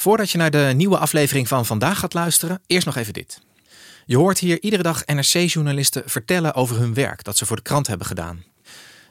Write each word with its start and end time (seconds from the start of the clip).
Voordat 0.00 0.30
je 0.30 0.38
naar 0.38 0.50
de 0.50 0.72
nieuwe 0.74 0.98
aflevering 0.98 1.48
van 1.48 1.66
vandaag 1.66 1.98
gaat 1.98 2.14
luisteren, 2.14 2.62
eerst 2.66 2.86
nog 2.86 2.96
even 2.96 3.12
dit. 3.12 3.40
Je 4.06 4.16
hoort 4.16 4.38
hier 4.38 4.62
iedere 4.62 4.82
dag 4.82 5.04
NRC-journalisten 5.04 6.02
vertellen 6.06 6.54
over 6.54 6.78
hun 6.78 6.94
werk 6.94 7.24
dat 7.24 7.36
ze 7.36 7.46
voor 7.46 7.56
de 7.56 7.62
krant 7.62 7.86
hebben 7.86 8.06
gedaan. 8.06 8.44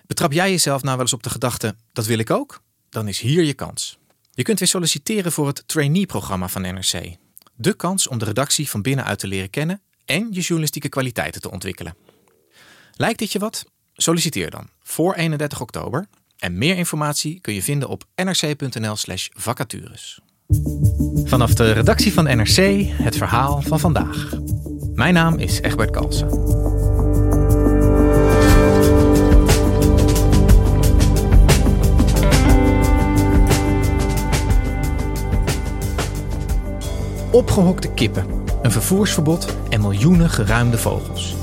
Betrap 0.05 0.31
jij 0.34 0.50
jezelf 0.50 0.81
nou 0.81 0.94
wel 0.94 1.05
eens 1.05 1.14
op 1.14 1.23
de 1.23 1.30
gedachte: 1.30 1.76
dat 1.94 2.05
wil 2.05 2.18
ik 2.18 2.30
ook? 2.30 2.62
Dan 2.90 3.08
is 3.08 3.20
hier 3.20 3.44
je 3.44 3.54
kans. 3.54 3.98
Je 4.31 4.44
kunt 4.44 4.59
weer 4.59 4.68
solliciteren 4.68 5.31
voor 5.31 5.48
het 5.48 5.64
trainee-programma 5.66 6.48
van 6.48 6.62
NRC. 6.62 7.16
De 7.56 7.73
kans 7.73 8.08
om 8.08 8.17
de 8.17 8.26
redactie 8.26 8.70
van 8.70 8.81
binnenuit 8.81 9.20
te 9.20 9.28
leren 9.28 9.50
kennen 9.50 9.81
en 10.06 10.28
je 10.31 10.42
journalistieke 10.42 10.90
kwaliteiten 10.90 11.42
te 11.42 11.52
ontwikkelen. 11.52 11.95
Lijkt 12.94 13.20
dit 13.20 13.31
je 13.31 13.40
wat? 13.40 13.66
Solliciteer 13.94 14.50
dan 14.50 14.70
voor 14.84 15.14
31 15.14 15.62
oktober. 15.62 16.08
En 16.38 16.58
meer 16.58 16.78
informatie 16.78 17.40
kun 17.42 17.54
je 17.54 17.64
vinden 17.64 17.90
op 17.90 18.04
nrc.nl/slash 18.16 19.28
vacatures. 19.34 20.20
Vanaf 21.24 21.54
de 21.54 21.72
redactie 21.72 22.14
van 22.14 22.24
NRC 22.24 22.86
het 22.92 23.18
verhaal 23.18 23.62
van 23.62 23.80
vandaag. 23.80 24.30
Mijn 24.94 25.14
naam 25.14 25.38
is 25.38 25.62
Egbert 25.62 25.90
Kalsen. 25.90 26.28
Opgehokte 37.32 37.89
kippen, 37.94 38.26
een 38.61 38.72
vervoersverbod 38.72 39.56
en 39.70 39.82
miljoenen 39.82 40.30
geruimde 40.30 40.78
vogels. 40.78 41.36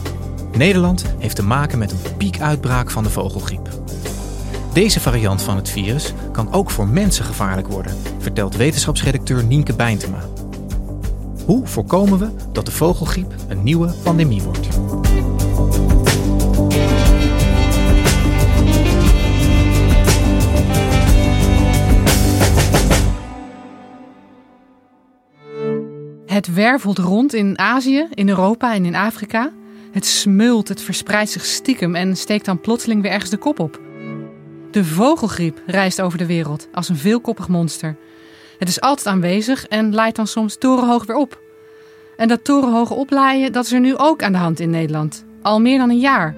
Nederland 0.56 1.04
heeft 1.18 1.36
te 1.36 1.42
maken 1.42 1.78
met 1.78 1.92
een 1.92 2.16
piekuitbraak 2.16 2.90
van 2.90 3.02
de 3.02 3.10
vogelgriep. 3.10 3.68
Deze 4.74 5.00
variant 5.00 5.42
van 5.42 5.56
het 5.56 5.70
virus 5.70 6.12
kan 6.32 6.52
ook 6.52 6.70
voor 6.70 6.88
mensen 6.88 7.24
gevaarlijk 7.24 7.68
worden, 7.68 7.96
vertelt 8.18 8.56
wetenschapsredacteur 8.56 9.44
Nienke 9.44 9.74
Bijntema. 9.74 10.18
Hoe 11.46 11.66
voorkomen 11.66 12.18
we 12.18 12.30
dat 12.52 12.66
de 12.66 12.72
vogelgriep 12.72 13.34
een 13.48 13.62
nieuwe 13.62 13.94
pandemie 14.02 14.42
wordt? 14.42 14.68
Het 26.26 26.54
wervelt 26.54 26.98
rond 26.98 27.34
in 27.34 27.58
Azië, 27.58 28.06
in 28.14 28.28
Europa 28.28 28.74
en 28.74 28.84
in 28.84 28.94
Afrika. 28.94 29.50
Het 29.92 30.06
smult, 30.06 30.68
het 30.68 30.82
verspreidt 30.82 31.30
zich 31.30 31.44
stiekem 31.44 31.94
en 31.94 32.16
steekt 32.16 32.44
dan 32.44 32.60
plotseling 32.60 33.02
weer 33.02 33.10
ergens 33.10 33.30
de 33.30 33.36
kop 33.36 33.58
op. 33.58 33.80
De 34.74 34.84
vogelgriep 34.84 35.62
reist 35.66 36.00
over 36.00 36.18
de 36.18 36.26
wereld 36.26 36.68
als 36.72 36.88
een 36.88 36.96
veelkoppig 36.96 37.48
monster. 37.48 37.96
Het 38.58 38.68
is 38.68 38.80
altijd 38.80 39.06
aanwezig 39.06 39.66
en 39.66 39.94
laait 39.94 40.16
dan 40.16 40.26
soms 40.26 40.56
torenhoog 40.56 41.06
weer 41.06 41.16
op. 41.16 41.40
En 42.16 42.28
dat 42.28 42.44
torenhoge 42.44 42.94
oplaaien, 42.94 43.52
dat 43.52 43.64
is 43.64 43.72
er 43.72 43.80
nu 43.80 43.96
ook 43.96 44.22
aan 44.22 44.32
de 44.32 44.38
hand 44.38 44.60
in 44.60 44.70
Nederland. 44.70 45.24
Al 45.42 45.60
meer 45.60 45.78
dan 45.78 45.90
een 45.90 45.98
jaar. 45.98 46.34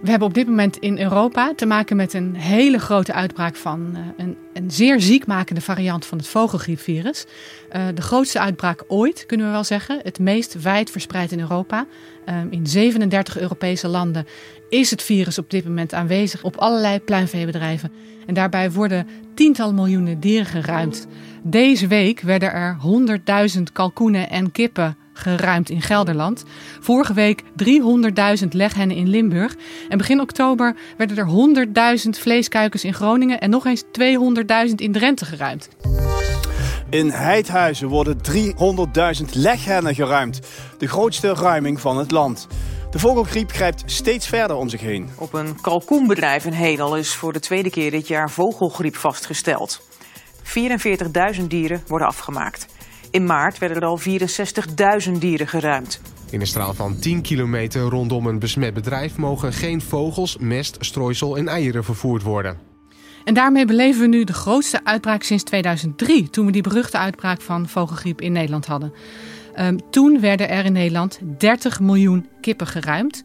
We 0.00 0.10
hebben 0.10 0.28
op 0.28 0.34
dit 0.34 0.46
moment 0.46 0.76
in 0.76 0.98
Europa 0.98 1.52
te 1.54 1.66
maken 1.66 1.96
met 1.96 2.12
een 2.12 2.34
hele 2.34 2.78
grote 2.78 3.12
uitbraak 3.12 3.56
van 3.56 3.90
uh, 3.92 3.98
een, 4.16 4.36
een, 4.52 4.70
zeer 4.70 5.00
ziekmakende 5.00 5.60
variant 5.60 6.06
van 6.06 6.18
het 6.18 6.26
vogelgriepvirus. 6.26 7.26
Uh, 7.72 7.86
de 7.94 8.02
grootste 8.02 8.40
uitbraak 8.40 8.84
ooit, 8.88 9.26
kunnen 9.26 9.46
we 9.46 9.52
wel 9.52 9.64
zeggen. 9.64 10.00
Het 10.02 10.18
meest 10.18 10.62
wijd 10.62 10.90
verspreid 10.90 11.32
in 11.32 11.40
Europa. 11.40 11.86
Uh, 12.28 12.34
in 12.50 12.66
37 12.66 13.38
Europese 13.38 13.88
landen 13.88 14.26
is 14.68 14.90
het 14.90 15.02
virus 15.02 15.38
op 15.38 15.50
dit 15.50 15.64
moment 15.64 15.94
aanwezig 15.94 16.42
op 16.42 16.56
allerlei 16.56 17.00
pluimveebedrijven. 17.00 17.92
En 18.26 18.34
daarbij 18.34 18.70
worden 18.70 19.06
tientallen 19.34 19.74
miljoenen 19.74 20.20
dieren 20.20 20.46
geruimd. 20.46 21.06
Deze 21.42 21.86
week 21.86 22.20
werden 22.20 22.52
er 22.52 22.76
100.000 23.56 23.62
kalkoenen 23.72 24.30
en 24.30 24.52
kippen 24.52 24.96
geruimd 25.20 25.70
in 25.70 25.82
Gelderland. 25.82 26.44
Vorige 26.80 27.12
week 27.12 27.42
300.000 28.42 28.48
leghennen 28.50 28.96
in 28.96 29.08
Limburg. 29.08 29.54
En 29.88 29.98
begin 29.98 30.20
oktober 30.20 30.76
werden 30.96 31.16
er 31.16 31.98
100.000 32.04 32.08
vleeskuikens 32.10 32.84
in 32.84 32.94
Groningen 32.94 33.40
en 33.40 33.50
nog 33.50 33.66
eens 33.66 33.84
200.000 34.68 34.74
in 34.76 34.92
Drenthe 34.92 35.24
geruimd. 35.24 35.68
In 36.90 37.10
Heidhuizen 37.10 37.88
worden 37.88 38.16
300.000 39.22 39.24
leghennen 39.32 39.94
geruimd. 39.94 40.40
De 40.78 40.88
grootste 40.88 41.34
ruiming 41.34 41.80
van 41.80 41.98
het 41.98 42.10
land. 42.10 42.46
De 42.90 42.98
vogelgriep 42.98 43.50
grijpt 43.50 43.82
steeds 43.86 44.26
verder 44.26 44.56
om 44.56 44.68
zich 44.68 44.80
heen. 44.80 45.08
Op 45.18 45.32
een 45.32 45.60
kalkoenbedrijf 45.60 46.44
in 46.44 46.52
Hedel 46.52 46.96
is 46.96 47.14
voor 47.14 47.32
de 47.32 47.40
tweede 47.40 47.70
keer 47.70 47.90
dit 47.90 48.08
jaar 48.08 48.30
vogelgriep 48.30 48.96
vastgesteld. 48.96 49.80
44.000 51.36 51.46
dieren 51.46 51.82
worden 51.86 52.06
afgemaakt. 52.06 52.66
In 53.10 53.24
maart 53.24 53.58
werden 53.58 53.76
er 53.76 53.84
al 53.84 54.00
64.000 55.06 55.12
dieren 55.18 55.48
geruimd. 55.48 56.00
In 56.30 56.40
een 56.40 56.46
straal 56.46 56.74
van 56.74 56.98
10 56.98 57.22
kilometer 57.22 57.80
rondom 57.80 58.26
een 58.26 58.38
besmet 58.38 58.74
bedrijf 58.74 59.16
mogen 59.16 59.52
geen 59.52 59.80
vogels, 59.80 60.36
mest, 60.38 60.76
strooisel 60.80 61.36
en 61.36 61.48
eieren 61.48 61.84
vervoerd 61.84 62.22
worden. 62.22 62.58
En 63.24 63.34
daarmee 63.34 63.64
beleven 63.64 64.00
we 64.00 64.06
nu 64.06 64.24
de 64.24 64.32
grootste 64.32 64.84
uitbraak 64.84 65.22
sinds 65.22 65.44
2003, 65.44 66.30
toen 66.30 66.46
we 66.46 66.52
die 66.52 66.62
beruchte 66.62 66.98
uitbraak 66.98 67.40
van 67.40 67.68
vogelgriep 67.68 68.20
in 68.20 68.32
Nederland 68.32 68.66
hadden. 68.66 68.92
Um, 69.58 69.90
toen 69.90 70.20
werden 70.20 70.48
er 70.48 70.64
in 70.64 70.72
Nederland 70.72 71.20
30 71.38 71.80
miljoen 71.80 72.28
kippen 72.40 72.66
geruimd. 72.66 73.24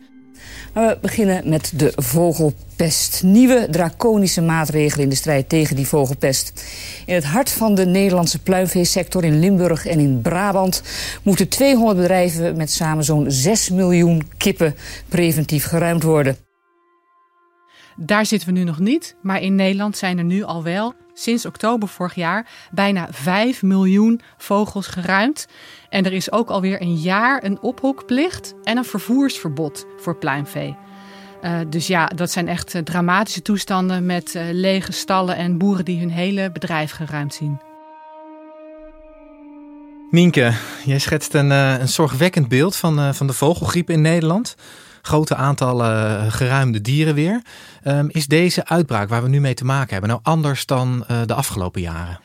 We 0.74 0.98
beginnen 1.02 1.50
met 1.50 1.72
de 1.76 1.94
vogelpest. 1.96 3.24
Nieuwe 3.24 3.68
draconische 3.72 4.42
maatregelen 4.42 5.04
in 5.04 5.10
de 5.10 5.16
strijd 5.16 5.50
tegen 5.50 5.76
die 5.76 5.88
vogelpest. 5.88 6.64
In 7.06 7.14
het 7.14 7.24
hart 7.24 7.52
van 7.52 7.76
de 7.76 7.86
Nederlandse 7.86 8.40
pluimveesector 8.40 9.24
in 9.24 9.40
Limburg 9.40 9.86
en 9.86 10.00
in 10.00 10.22
Brabant... 10.22 10.82
moeten 11.24 11.50
200 11.50 11.98
bedrijven 11.98 12.58
met 12.58 12.72
samen 12.72 13.04
zo'n 13.04 13.32
6 13.32 13.70
miljoen 13.70 14.28
kippen 14.38 14.76
preventief 15.10 15.66
geruimd 15.66 16.04
worden. 16.04 16.38
Daar 17.96 18.26
zitten 18.26 18.48
we 18.48 18.54
nu 18.54 18.64
nog 18.64 18.80
niet, 18.80 19.16
maar 19.22 19.42
in 19.42 19.56
Nederland 19.56 19.98
zijn 19.98 20.18
er 20.18 20.24
nu 20.24 20.44
al 20.44 20.64
wel 20.64 20.94
sinds 21.16 21.46
oktober 21.46 21.88
vorig 21.88 22.16
jaar 22.16 22.48
bijna 22.72 23.08
5 23.12 23.62
miljoen 23.62 24.22
vogels 24.38 24.88
geruimd. 24.88 25.48
En 25.90 26.06
er 26.06 26.14
is 26.14 26.32
ook 26.32 26.50
alweer 26.50 26.82
een 26.82 26.96
jaar 26.96 27.44
een 27.44 27.62
ophokplicht 27.62 28.54
en 28.64 28.78
een 28.78 28.86
vervoersverbod 28.86 29.86
voor 29.98 30.16
pluimvee. 30.16 30.76
Uh, 31.44 31.60
dus 31.70 31.88
ja, 31.88 32.06
dat 32.06 32.32
zijn 32.32 32.48
echt 32.48 32.74
uh, 32.74 32.82
dramatische 32.82 33.42
toestanden 33.42 34.06
met 34.06 34.36
uh, 34.36 34.44
lege 34.52 34.92
stallen 34.92 35.36
en 35.36 35.58
boeren 35.58 35.86
die 35.86 36.00
hun 36.00 36.10
hele 36.10 36.52
bedrijf 36.52 36.92
geruimd 36.92 37.34
zien. 37.34 37.60
Nienke, 40.12 40.54
jij 40.86 41.00
schetst 41.00 41.34
een, 41.34 41.50
een 41.50 41.88
zorgwekkend 41.88 42.48
beeld 42.48 42.76
van, 42.76 43.16
van 43.16 43.28
de 43.28 43.34
vogelgriep 43.34 43.90
in 43.90 44.02
Nederland 44.02 44.56
grote 45.06 45.36
aantallen 45.36 46.20
eh, 46.20 46.32
geruimde 46.32 46.82
dieren 46.82 47.16
weer. 47.16 47.42
Um, 47.84 48.10
is 48.12 48.28
deze 48.28 48.66
uitbraak 48.66 49.10
waar 49.10 49.24
we 49.24 49.30
nu 49.30 49.40
mee 49.40 49.54
te 49.54 49.66
maken 49.66 49.92
hebben 49.92 50.10
nou 50.10 50.22
anders 50.24 50.66
dan 50.66 51.06
uh, 51.12 51.22
de 51.26 51.34
afgelopen 51.34 51.82
jaren? 51.82 52.20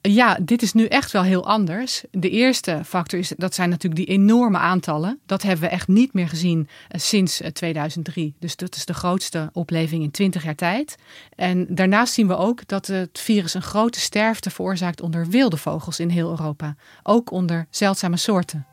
Ja, 0.00 0.38
dit 0.42 0.62
is 0.62 0.72
nu 0.72 0.86
echt 0.86 1.12
wel 1.12 1.22
heel 1.22 1.46
anders. 1.46 2.04
De 2.10 2.30
eerste 2.30 2.80
factor 2.84 3.18
is, 3.18 3.32
dat 3.36 3.54
zijn 3.54 3.68
natuurlijk 3.68 4.06
die 4.06 4.16
enorme 4.16 4.58
aantallen. 4.58 5.20
Dat 5.26 5.42
hebben 5.42 5.64
we 5.68 5.70
echt 5.70 5.88
niet 5.88 6.12
meer 6.12 6.28
gezien 6.28 6.58
uh, 6.58 7.00
sinds 7.00 7.40
uh, 7.40 7.48
2003. 7.48 8.34
Dus 8.38 8.56
dat 8.56 8.76
is 8.76 8.84
de 8.84 8.94
grootste 8.94 9.50
opleving 9.52 10.02
in 10.02 10.10
20 10.10 10.44
jaar 10.44 10.54
tijd. 10.54 10.96
En 11.34 11.66
daarnaast 11.68 12.12
zien 12.12 12.26
we 12.26 12.36
ook 12.36 12.66
dat 12.66 12.86
het 12.86 13.18
virus 13.18 13.54
een 13.54 13.62
grote 13.62 14.00
sterfte 14.00 14.50
veroorzaakt 14.50 15.00
onder 15.00 15.26
wilde 15.26 15.56
vogels 15.56 16.00
in 16.00 16.08
heel 16.08 16.30
Europa. 16.30 16.74
Ook 17.02 17.30
onder 17.30 17.66
zeldzame 17.70 18.16
soorten. 18.16 18.66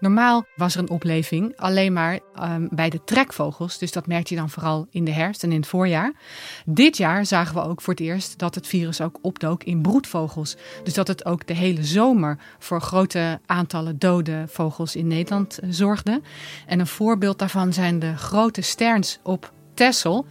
Normaal 0.00 0.46
was 0.56 0.74
er 0.74 0.80
een 0.80 0.90
opleving 0.90 1.56
alleen 1.56 1.92
maar 1.92 2.18
um, 2.42 2.68
bij 2.70 2.90
de 2.90 3.04
trekvogels. 3.04 3.78
Dus 3.78 3.92
dat 3.92 4.06
merkte 4.06 4.34
je 4.34 4.40
dan 4.40 4.50
vooral 4.50 4.86
in 4.90 5.04
de 5.04 5.10
herfst 5.10 5.42
en 5.42 5.52
in 5.52 5.60
het 5.60 5.68
voorjaar. 5.68 6.12
Dit 6.64 6.96
jaar 6.96 7.26
zagen 7.26 7.54
we 7.54 7.62
ook 7.62 7.80
voor 7.80 7.94
het 7.94 8.02
eerst 8.02 8.38
dat 8.38 8.54
het 8.54 8.66
virus 8.66 9.00
ook 9.00 9.18
opdook 9.22 9.64
in 9.64 9.82
broedvogels. 9.82 10.56
Dus 10.84 10.94
dat 10.94 11.08
het 11.08 11.24
ook 11.24 11.46
de 11.46 11.54
hele 11.54 11.84
zomer 11.84 12.38
voor 12.58 12.80
grote 12.80 13.40
aantallen 13.46 13.98
dode 13.98 14.44
vogels 14.48 14.96
in 14.96 15.06
Nederland 15.06 15.58
uh, 15.62 15.70
zorgde. 15.70 16.20
En 16.66 16.80
een 16.80 16.86
voorbeeld 16.86 17.38
daarvan 17.38 17.72
zijn 17.72 17.98
de 17.98 18.16
grote 18.16 18.60
sterns 18.60 19.18
op 19.22 19.52
Texel. 19.74 20.26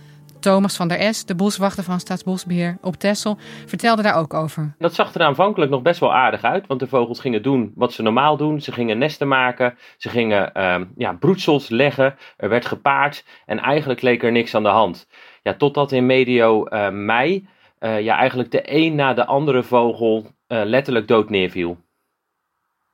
Thomas 0.47 0.75
van 0.75 0.87
der 0.87 0.99
Es, 0.99 1.25
de 1.25 1.35
boswachter 1.35 1.83
van 1.83 1.99
Staatsbosbeheer 1.99 2.77
op 2.81 2.95
Texel, 2.95 3.37
vertelde 3.65 4.01
daar 4.01 4.15
ook 4.15 4.33
over. 4.33 4.75
Dat 4.77 4.93
zag 4.93 5.13
er 5.13 5.21
aanvankelijk 5.21 5.71
nog 5.71 5.81
best 5.81 5.99
wel 5.99 6.13
aardig 6.13 6.43
uit, 6.43 6.67
want 6.67 6.79
de 6.79 6.87
vogels 6.87 7.19
gingen 7.19 7.41
doen 7.41 7.71
wat 7.75 7.93
ze 7.93 8.01
normaal 8.01 8.37
doen. 8.37 8.61
Ze 8.61 8.71
gingen 8.71 8.97
nesten 8.97 9.27
maken, 9.27 9.77
ze 9.97 10.09
gingen 10.09 10.51
uh, 10.57 10.81
ja, 10.97 11.13
broedsels 11.13 11.69
leggen, 11.69 12.15
er 12.37 12.49
werd 12.49 12.65
gepaard 12.65 13.25
en 13.45 13.59
eigenlijk 13.59 14.01
leek 14.01 14.23
er 14.23 14.31
niks 14.31 14.55
aan 14.55 14.63
de 14.63 14.69
hand. 14.69 15.07
Ja, 15.43 15.53
totdat 15.53 15.91
in 15.91 16.05
medio 16.05 16.65
uh, 16.69 16.89
mei 16.89 17.47
uh, 17.79 18.01
ja, 18.01 18.17
eigenlijk 18.17 18.51
de 18.51 18.61
een 18.63 18.95
na 18.95 19.13
de 19.13 19.25
andere 19.25 19.63
vogel 19.63 20.25
uh, 20.47 20.61
letterlijk 20.63 21.07
dood 21.07 21.29
neerviel. 21.29 21.77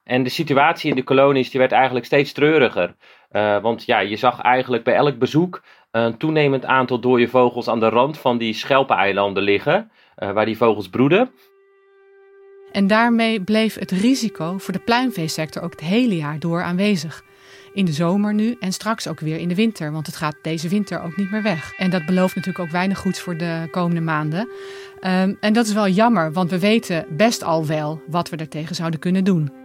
En 0.04 0.24
de 0.24 0.30
situatie 0.30 0.90
in 0.90 0.96
de 0.96 1.04
kolonies 1.04 1.50
die 1.50 1.60
werd 1.60 1.72
eigenlijk 1.72 2.06
steeds 2.06 2.32
treuriger. 2.32 2.96
Want 3.62 3.86
ja, 3.86 4.00
je 4.00 4.16
zag 4.16 4.42
eigenlijk 4.42 4.84
bij 4.84 4.96
elk 4.96 5.18
bezoek 5.18 5.64
een 6.02 6.18
toenemend 6.18 6.66
aantal 6.66 7.00
dode 7.00 7.28
vogels 7.28 7.68
aan 7.68 7.80
de 7.80 7.90
rand 7.90 8.18
van 8.18 8.38
die 8.38 8.54
schelpeneilanden 8.54 9.44
liggen, 9.44 9.92
uh, 10.18 10.32
waar 10.32 10.46
die 10.46 10.58
vogels 10.58 10.90
broeden. 10.90 11.30
En 12.72 12.88
daarmee 12.88 13.42
bleef 13.42 13.80
het 13.80 13.92
risico 13.92 14.58
voor 14.58 14.74
de 14.74 14.80
pluimveesector 14.80 15.64
ook 15.64 15.72
het 15.72 15.80
hele 15.80 16.16
jaar 16.16 16.40
door 16.40 16.64
aanwezig. 16.64 17.24
In 17.74 17.86
de 17.86 17.92
zomer 17.92 18.34
nu 18.34 18.56
en 18.60 18.72
straks 18.72 19.08
ook 19.08 19.20
weer 19.20 19.38
in 19.38 19.48
de 19.48 19.56
winter, 19.56 19.92
want 19.92 20.06
het 20.06 20.16
gaat 20.16 20.36
deze 20.42 20.70
winter 20.70 21.02
ook 21.02 21.18
niet 21.18 21.32
meer 21.32 21.42
weg. 21.42 21.74
En 21.78 21.90
dat 21.90 22.06
belooft 22.06 22.36
natuurlijk 22.36 22.66
ook 22.66 22.72
weinig 22.72 22.98
goeds 22.98 23.20
voor 23.20 23.38
de 23.38 23.68
komende 23.72 24.02
maanden. 24.02 24.40
Um, 24.40 25.38
en 25.40 25.54
dat 25.54 25.66
is 25.66 25.74
wel 25.74 25.88
jammer, 25.88 26.32
want 26.32 26.50
we 26.50 26.60
weten 26.60 27.06
best 27.10 27.44
al 27.44 27.66
wel 27.66 28.02
wat 28.08 28.30
we 28.30 28.36
daartegen 28.36 28.76
zouden 28.76 29.00
kunnen 29.00 29.24
doen. 29.24 29.63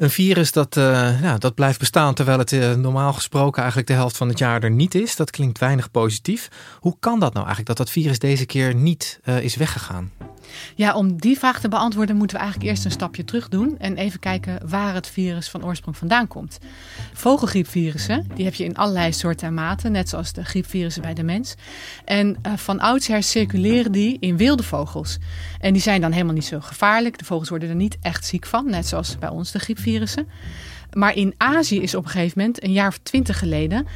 Een 0.00 0.10
virus 0.10 0.52
dat, 0.52 0.76
uh, 0.76 1.22
ja, 1.22 1.38
dat 1.38 1.54
blijft 1.54 1.78
bestaan 1.78 2.14
terwijl 2.14 2.38
het 2.38 2.52
uh, 2.52 2.74
normaal 2.74 3.12
gesproken 3.12 3.58
eigenlijk 3.58 3.88
de 3.88 3.94
helft 3.94 4.16
van 4.16 4.28
het 4.28 4.38
jaar 4.38 4.62
er 4.62 4.70
niet 4.70 4.94
is. 4.94 5.16
Dat 5.16 5.30
klinkt 5.30 5.58
weinig 5.58 5.90
positief. 5.90 6.48
Hoe 6.78 6.96
kan 7.00 7.20
dat 7.20 7.32
nou 7.32 7.46
eigenlijk 7.46 7.66
dat 7.66 7.76
dat 7.76 7.90
virus 7.90 8.18
deze 8.18 8.46
keer 8.46 8.74
niet 8.74 9.20
uh, 9.24 9.42
is 9.42 9.56
weggegaan? 9.56 10.12
Ja, 10.74 10.94
om 10.94 11.16
die 11.20 11.38
vraag 11.38 11.60
te 11.60 11.68
beantwoorden 11.68 12.16
moeten 12.16 12.36
we 12.36 12.42
eigenlijk 12.42 12.70
eerst 12.70 12.84
een 12.84 12.90
stapje 12.90 13.24
terug 13.24 13.48
doen 13.48 13.78
en 13.78 13.96
even 13.96 14.20
kijken 14.20 14.68
waar 14.68 14.94
het 14.94 15.08
virus 15.08 15.48
van 15.48 15.64
oorsprong 15.64 15.96
vandaan 15.96 16.28
komt. 16.28 16.58
Vogelgriepvirussen, 17.12 18.26
die 18.34 18.44
heb 18.44 18.54
je 18.54 18.64
in 18.64 18.76
allerlei 18.76 19.12
soorten 19.12 19.46
en 19.46 19.54
maten, 19.54 19.92
net 19.92 20.08
zoals 20.08 20.32
de 20.32 20.44
griepvirussen 20.44 21.02
bij 21.02 21.14
de 21.14 21.22
mens. 21.22 21.54
En 22.04 22.36
uh, 22.46 22.52
van 22.56 22.80
oudsher 22.80 23.22
circuleren 23.22 23.92
die 23.92 24.16
in 24.20 24.36
wilde 24.36 24.62
vogels. 24.62 25.18
En 25.60 25.72
die 25.72 25.82
zijn 25.82 26.00
dan 26.00 26.12
helemaal 26.12 26.34
niet 26.34 26.44
zo 26.44 26.60
gevaarlijk. 26.60 27.18
De 27.18 27.24
vogels 27.24 27.48
worden 27.48 27.68
er 27.68 27.74
niet 27.74 27.98
echt 28.02 28.26
ziek 28.26 28.46
van, 28.46 28.70
net 28.70 28.86
zoals 28.86 29.18
bij 29.18 29.28
ons 29.28 29.50
de 29.50 29.58
griepvirussen. 29.58 30.28
Maar 30.92 31.16
in 31.16 31.34
Azië 31.36 31.80
is 31.80 31.94
op 31.94 32.04
een 32.04 32.10
gegeven 32.10 32.38
moment, 32.38 32.64
een 32.64 32.72
jaar 32.72 32.88
of 32.88 32.98
twintig 33.02 33.38
geleden, 33.38 33.86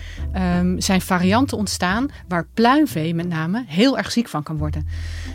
um, 0.58 0.80
zijn 0.80 1.00
varianten 1.00 1.58
ontstaan 1.58 2.10
waar 2.28 2.46
pluimvee 2.54 3.14
met 3.14 3.28
name 3.28 3.64
heel 3.66 3.98
erg 3.98 4.12
ziek 4.12 4.28
van 4.28 4.42
kan 4.42 4.56
worden. 4.56 4.86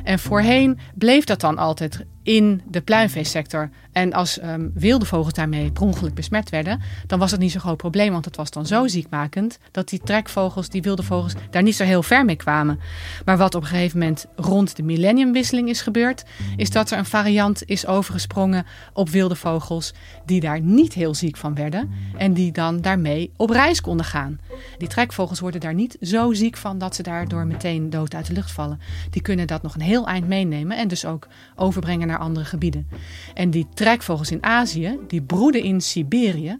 En 0.03 0.19
voorheen 0.19 0.79
bleef 0.95 1.23
dat 1.23 1.41
dan 1.41 1.57
altijd 1.57 2.05
in 2.23 2.61
de 2.67 2.81
pluimveesector. 2.81 3.69
En 3.91 4.13
als 4.13 4.41
um, 4.43 4.71
wilde 4.73 5.05
vogels 5.05 5.33
daarmee 5.33 5.71
per 5.71 5.83
ongeluk 5.83 6.13
besmet 6.13 6.49
werden, 6.49 6.81
dan 7.07 7.19
was 7.19 7.31
het 7.31 7.39
niet 7.39 7.51
zo'n 7.51 7.61
groot 7.61 7.77
probleem, 7.77 8.11
want 8.11 8.25
het 8.25 8.35
was 8.35 8.51
dan 8.51 8.65
zo 8.65 8.87
ziekmakend 8.87 9.59
dat 9.71 9.89
die 9.89 10.01
trekvogels, 10.03 10.69
die 10.69 10.81
wilde 10.81 11.03
vogels, 11.03 11.33
daar 11.49 11.63
niet 11.63 11.75
zo 11.75 11.83
heel 11.83 12.03
ver 12.03 12.25
mee 12.25 12.35
kwamen. 12.35 12.79
Maar 13.25 13.37
wat 13.37 13.55
op 13.55 13.61
een 13.61 13.67
gegeven 13.67 13.99
moment 13.99 14.25
rond 14.35 14.75
de 14.75 14.83
millenniumwisseling 14.83 15.69
is 15.69 15.81
gebeurd, 15.81 16.23
is 16.55 16.69
dat 16.69 16.91
er 16.91 16.97
een 16.97 17.05
variant 17.05 17.63
is 17.65 17.85
overgesprongen 17.85 18.65
op 18.93 19.09
wilde 19.09 19.35
vogels 19.35 19.93
die 20.25 20.39
daar 20.39 20.61
niet 20.61 20.93
heel 20.93 21.15
ziek 21.15 21.37
van 21.37 21.55
werden 21.55 21.91
en 22.17 22.33
die 22.33 22.51
dan 22.51 22.81
daarmee 22.81 23.31
op 23.37 23.49
reis 23.49 23.81
konden 23.81 24.05
gaan. 24.05 24.39
Die 24.77 24.87
trekvogels 24.87 25.39
worden 25.39 25.59
daar 25.59 25.73
niet 25.73 25.97
zo 26.01 26.33
ziek 26.33 26.57
van 26.57 26.77
dat 26.77 26.95
ze 26.95 27.03
daardoor 27.03 27.45
meteen 27.45 27.89
dood 27.89 28.15
uit 28.15 28.25
de 28.25 28.33
lucht 28.33 28.51
vallen. 28.51 28.79
Die 29.09 29.21
kunnen 29.21 29.47
dat 29.47 29.61
nog 29.61 29.75
een 29.75 29.81
heel 29.81 30.07
eind 30.07 30.27
meenemen 30.27 30.77
en 30.77 30.87
dus 30.87 31.05
ook 31.05 31.27
overbrengen 31.55 32.07
naar 32.07 32.18
andere 32.19 32.45
gebieden. 32.45 32.87
En 33.33 33.49
die 33.49 33.67
trekvogels 33.73 34.31
in 34.31 34.43
Azië, 34.43 34.99
die 35.07 35.21
broeden 35.21 35.63
in 35.63 35.81
Siberië. 35.81 36.59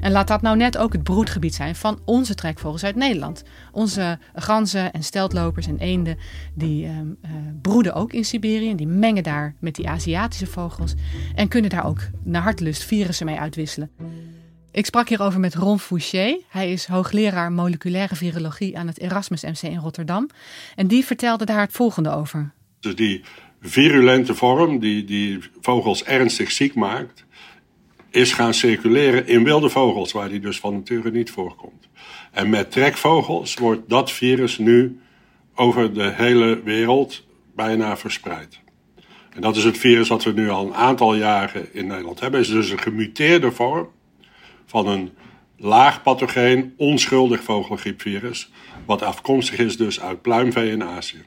En 0.00 0.12
laat 0.12 0.28
dat 0.28 0.42
nou 0.42 0.56
net 0.56 0.78
ook 0.78 0.92
het 0.92 1.02
broedgebied 1.02 1.54
zijn 1.54 1.74
van 1.76 2.00
onze 2.04 2.34
trekvogels 2.34 2.84
uit 2.84 2.96
Nederland. 2.96 3.42
Onze 3.72 4.18
ganzen 4.34 4.92
en 4.92 5.02
steltlopers 5.02 5.66
en 5.66 5.78
eenden, 5.78 6.18
die 6.54 6.84
uh, 6.84 6.90
uh, 6.90 7.00
broeden 7.62 7.94
ook 7.94 8.12
in 8.12 8.24
Siberië. 8.24 8.74
Die 8.74 8.86
mengen 8.86 9.22
daar 9.22 9.54
met 9.58 9.74
die 9.74 9.88
Aziatische 9.88 10.46
vogels. 10.46 10.94
En 11.34 11.48
kunnen 11.48 11.70
daar 11.70 11.86
ook 11.86 12.00
naar 12.22 12.42
hartelust 12.42 12.84
virussen 12.84 13.26
mee 13.26 13.38
uitwisselen. 13.38 13.90
Ik 14.72 14.86
sprak 14.86 15.08
hierover 15.08 15.40
met 15.40 15.54
Ron 15.54 15.78
Fouché. 15.78 16.40
Hij 16.48 16.72
is 16.72 16.86
hoogleraar 16.86 17.52
moleculaire 17.52 18.16
virologie 18.16 18.78
aan 18.78 18.86
het 18.86 18.98
Erasmus 18.98 19.42
MC 19.42 19.62
in 19.62 19.78
Rotterdam. 19.78 20.28
En 20.74 20.86
die 20.86 21.04
vertelde 21.04 21.44
daar 21.44 21.60
het 21.60 21.72
volgende 21.72 22.10
over. 22.10 22.52
Dus 22.80 22.94
die 22.94 23.24
virulente 23.60 24.34
vorm, 24.34 24.78
die, 24.78 25.04
die 25.04 25.38
vogels 25.60 26.04
ernstig 26.04 26.50
ziek 26.50 26.74
maakt, 26.74 27.24
is 28.10 28.32
gaan 28.32 28.54
circuleren 28.54 29.26
in 29.26 29.44
wilde 29.44 29.68
vogels, 29.68 30.12
waar 30.12 30.28
die 30.28 30.40
dus 30.40 30.60
van 30.60 30.74
nature 30.74 31.10
niet 31.10 31.30
voorkomt. 31.30 31.88
En 32.30 32.50
met 32.50 32.70
trekvogels 32.70 33.54
wordt 33.54 33.88
dat 33.88 34.12
virus 34.12 34.58
nu 34.58 35.00
over 35.54 35.94
de 35.94 36.12
hele 36.14 36.62
wereld 36.62 37.26
bijna 37.54 37.96
verspreid. 37.96 38.60
En 39.30 39.40
dat 39.40 39.56
is 39.56 39.64
het 39.64 39.78
virus 39.78 40.08
dat 40.08 40.24
we 40.24 40.32
nu 40.32 40.50
al 40.50 40.66
een 40.66 40.74
aantal 40.74 41.14
jaren 41.14 41.74
in 41.74 41.86
Nederland 41.86 42.20
hebben. 42.20 42.40
Het 42.40 42.48
is 42.48 42.54
dus 42.54 42.70
een 42.70 42.80
gemuteerde 42.80 43.52
vorm 43.52 43.88
van 44.66 44.86
een 44.88 45.10
laag 45.56 46.02
pathogeen, 46.02 46.74
onschuldig 46.76 47.42
vogelgriepvirus, 47.42 48.50
wat 48.86 49.02
afkomstig 49.02 49.58
is 49.58 49.76
dus 49.76 50.00
uit 50.00 50.22
pluimvee 50.22 50.70
in 50.70 50.84
Azië. 50.84 51.24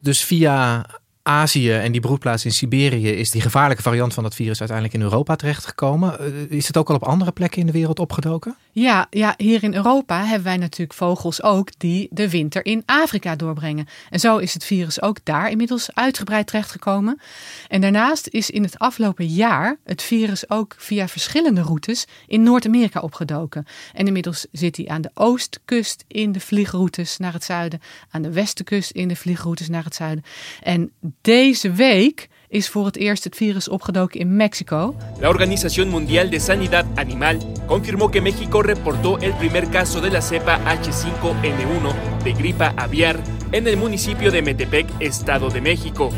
Dus 0.00 0.24
via 0.24 0.86
Azië 1.26 1.72
en 1.72 1.92
die 1.92 2.00
broedplaats 2.00 2.44
in 2.44 2.52
Siberië 2.52 3.10
is 3.10 3.30
die 3.30 3.40
gevaarlijke 3.40 3.82
variant 3.82 4.14
van 4.14 4.22
dat 4.22 4.34
virus 4.34 4.58
uiteindelijk 4.58 4.98
in 4.98 5.04
Europa 5.04 5.36
terechtgekomen. 5.36 6.18
Is 6.50 6.66
het 6.66 6.76
ook 6.76 6.88
al 6.88 6.94
op 6.94 7.04
andere 7.04 7.32
plekken 7.32 7.60
in 7.60 7.66
de 7.66 7.72
wereld 7.72 7.98
opgedoken? 7.98 8.56
Ja, 8.74 9.06
ja, 9.10 9.34
hier 9.36 9.62
in 9.62 9.74
Europa 9.74 10.24
hebben 10.24 10.44
wij 10.44 10.56
natuurlijk 10.56 10.98
vogels 10.98 11.42
ook 11.42 11.68
die 11.78 12.08
de 12.10 12.30
winter 12.30 12.64
in 12.64 12.82
Afrika 12.86 13.36
doorbrengen. 13.36 13.86
En 14.10 14.20
zo 14.20 14.38
is 14.38 14.54
het 14.54 14.64
virus 14.64 15.02
ook 15.02 15.18
daar 15.22 15.50
inmiddels 15.50 15.94
uitgebreid 15.94 16.46
terechtgekomen. 16.46 17.20
En 17.68 17.80
daarnaast 17.80 18.28
is 18.28 18.50
in 18.50 18.62
het 18.62 18.78
afgelopen 18.78 19.26
jaar 19.26 19.76
het 19.84 20.02
virus 20.02 20.50
ook 20.50 20.74
via 20.78 21.08
verschillende 21.08 21.62
routes 21.62 22.06
in 22.26 22.42
Noord-Amerika 22.42 23.00
opgedoken. 23.00 23.66
En 23.92 24.06
inmiddels 24.06 24.46
zit 24.52 24.76
hij 24.76 24.88
aan 24.88 25.02
de 25.02 25.10
oostkust 25.14 26.04
in 26.08 26.32
de 26.32 26.40
vliegroutes 26.40 27.18
naar 27.18 27.32
het 27.32 27.44
zuiden, 27.44 27.80
aan 28.10 28.22
de 28.22 28.32
westkust 28.32 28.90
in 28.90 29.08
de 29.08 29.16
vliegroutes 29.16 29.68
naar 29.68 29.84
het 29.84 29.94
zuiden. 29.94 30.24
En 30.62 30.92
deze 31.20 31.72
week 31.72 32.28
is 32.54 32.68
voor 32.68 32.84
het 32.86 32.96
eerst 32.96 33.24
het 33.24 33.36
virus 33.36 33.68
opgedoken 33.68 34.20
in 34.20 34.36
Mexico. 34.36 34.96
La 35.20 35.28
Organización 35.28 35.88
Mundial 35.88 36.30
de 36.30 36.38
Sanidad 36.38 36.84
Animal 36.94 37.36
confirmó 37.66 38.10
que 38.10 38.20
México 38.20 38.62
reportó 38.62 39.18
el 39.18 39.32
primer 39.32 39.68
caso 39.68 40.00
de 40.00 40.10
la 40.10 40.20
cepa 40.20 40.58
H5N1 40.58 42.22
de 42.22 42.34
gripa 42.34 42.72
aviar 42.76 43.16
en 43.50 43.66
el 43.66 43.76
municipio 43.76 44.30
de 44.30 44.42
Metepec, 44.42 44.86
Estado 44.98 45.48
de 45.48 45.60
México. 45.60 46.12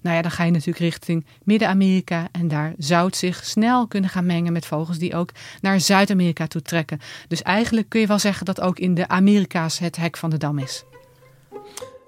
Nou 0.00 0.16
ja, 0.16 0.22
dan 0.22 0.30
ga 0.30 0.44
je 0.44 0.50
natuurlijk 0.50 0.78
richting 0.78 1.24
Midden-Amerika 1.44 2.28
en 2.32 2.48
daar 2.48 2.74
zou 2.78 3.06
het 3.06 3.16
zich 3.16 3.44
snel 3.44 3.86
kunnen 3.86 4.10
gaan 4.10 4.26
mengen 4.26 4.52
met 4.52 4.66
vogels 4.66 4.98
die 4.98 5.14
ook 5.14 5.30
naar 5.60 5.80
Zuid-Amerika 5.80 6.46
toe 6.46 6.62
trekken. 6.62 7.00
Dus 7.28 7.42
eigenlijk 7.42 7.88
kun 7.88 8.00
je 8.00 8.06
wel 8.06 8.18
zeggen 8.18 8.46
dat 8.46 8.60
ook 8.60 8.78
in 8.78 8.94
de 8.94 9.08
Amerika's 9.08 9.78
het 9.78 9.96
hek 9.96 10.16
van 10.16 10.30
de 10.30 10.36
dam 10.36 10.58
is. 10.58 10.84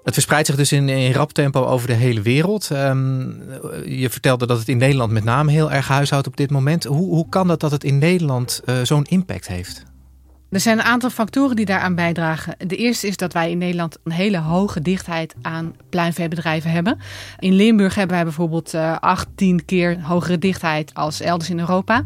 Het 0.05 0.13
verspreidt 0.13 0.47
zich 0.47 0.55
dus 0.55 0.71
in, 0.71 0.89
in 0.89 1.11
rap 1.11 1.31
tempo 1.31 1.65
over 1.65 1.87
de 1.87 1.93
hele 1.93 2.21
wereld. 2.21 2.69
Um, 2.69 3.43
je 3.85 4.09
vertelde 4.09 4.45
dat 4.45 4.59
het 4.59 4.67
in 4.67 4.77
Nederland 4.77 5.11
met 5.11 5.23
name 5.23 5.51
heel 5.51 5.71
erg 5.71 5.87
huishoudt 5.87 6.27
op 6.27 6.37
dit 6.37 6.51
moment. 6.51 6.83
Hoe, 6.83 7.07
hoe 7.07 7.29
kan 7.29 7.47
dat 7.47 7.59
dat 7.59 7.71
het 7.71 7.83
in 7.83 7.97
Nederland 7.97 8.61
uh, 8.65 8.75
zo'n 8.83 9.03
impact 9.03 9.47
heeft? 9.47 9.83
Er 10.49 10.59
zijn 10.59 10.77
een 10.77 10.83
aantal 10.83 11.09
factoren 11.09 11.55
die 11.55 11.65
daaraan 11.65 11.95
bijdragen. 11.95 12.55
De 12.67 12.75
eerste 12.75 13.07
is 13.07 13.17
dat 13.17 13.33
wij 13.33 13.51
in 13.51 13.57
Nederland 13.57 13.97
een 14.03 14.11
hele 14.11 14.37
hoge 14.37 14.81
dichtheid 14.81 15.35
aan 15.41 15.75
pluimveebedrijven 15.89 16.71
hebben. 16.71 16.99
In 17.39 17.53
Limburg 17.53 17.95
hebben 17.95 18.15
wij 18.15 18.25
bijvoorbeeld 18.25 18.73
uh, 18.73 18.97
18 18.99 19.65
keer 19.65 20.01
hogere 20.01 20.37
dichtheid 20.37 20.93
als 20.93 21.21
elders 21.21 21.49
in 21.49 21.59
Europa. 21.59 22.03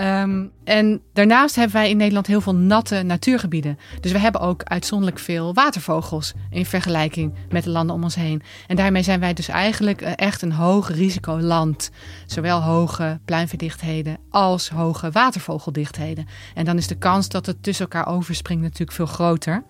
Um, 0.00 0.52
en 0.64 1.00
daarnaast 1.12 1.54
hebben 1.54 1.76
wij 1.76 1.90
in 1.90 1.96
Nederland 1.96 2.26
heel 2.26 2.40
veel 2.40 2.54
natte 2.54 3.02
natuurgebieden. 3.02 3.78
Dus 4.00 4.12
we 4.12 4.18
hebben 4.18 4.40
ook 4.40 4.62
uitzonderlijk 4.62 5.18
veel 5.18 5.54
watervogels 5.54 6.32
in 6.50 6.66
vergelijking 6.66 7.34
met 7.50 7.64
de 7.64 7.70
landen 7.70 7.96
om 7.96 8.02
ons 8.02 8.14
heen. 8.14 8.42
En 8.66 8.76
daarmee 8.76 9.02
zijn 9.02 9.20
wij 9.20 9.34
dus 9.34 9.48
eigenlijk 9.48 10.00
echt 10.00 10.42
een 10.42 10.52
hoog 10.52 10.94
risicoland. 10.94 11.90
Zowel 12.26 12.62
hoge 12.62 13.20
pluimverdichtheden 13.24 14.18
als 14.30 14.68
hoge 14.68 15.10
watervogeldichtheden. 15.10 16.26
En 16.54 16.64
dan 16.64 16.76
is 16.76 16.86
de 16.86 16.98
kans 16.98 17.28
dat 17.28 17.46
het 17.46 17.62
tussen 17.62 17.88
elkaar 17.90 18.14
overspringt 18.14 18.62
natuurlijk 18.62 18.92
veel 18.92 19.06
groter. 19.06 19.64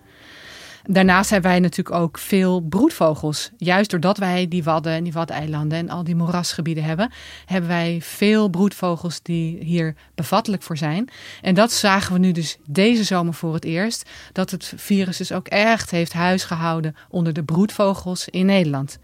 Daarnaast 0.85 1.29
hebben 1.29 1.51
wij 1.51 1.59
natuurlijk 1.59 1.95
ook 1.95 2.17
veel 2.17 2.61
broedvogels. 2.61 3.49
Juist 3.57 3.89
doordat 3.89 4.17
wij 4.17 4.47
die 4.47 4.63
wadden 4.63 4.93
en 4.93 5.03
die 5.03 5.13
waddeilanden 5.13 5.77
en 5.77 5.89
al 5.89 6.03
die 6.03 6.15
moerasgebieden 6.15 6.83
hebben, 6.83 7.11
hebben 7.45 7.69
wij 7.69 7.99
veel 8.01 8.49
broedvogels 8.49 9.21
die 9.21 9.63
hier 9.63 9.95
bevattelijk 10.15 10.63
voor 10.63 10.77
zijn. 10.77 11.09
En 11.41 11.53
dat 11.53 11.71
zagen 11.71 12.13
we 12.13 12.19
nu 12.19 12.31
dus 12.31 12.57
deze 12.65 13.03
zomer 13.03 13.33
voor 13.33 13.53
het 13.53 13.63
eerst, 13.65 14.09
dat 14.31 14.51
het 14.51 14.73
virus 14.75 15.17
dus 15.17 15.31
ook 15.31 15.47
echt 15.47 15.91
heeft 15.91 16.13
huisgehouden 16.13 16.95
onder 17.09 17.33
de 17.33 17.43
broedvogels 17.43 18.29
in 18.29 18.45
Nederland. 18.45 18.99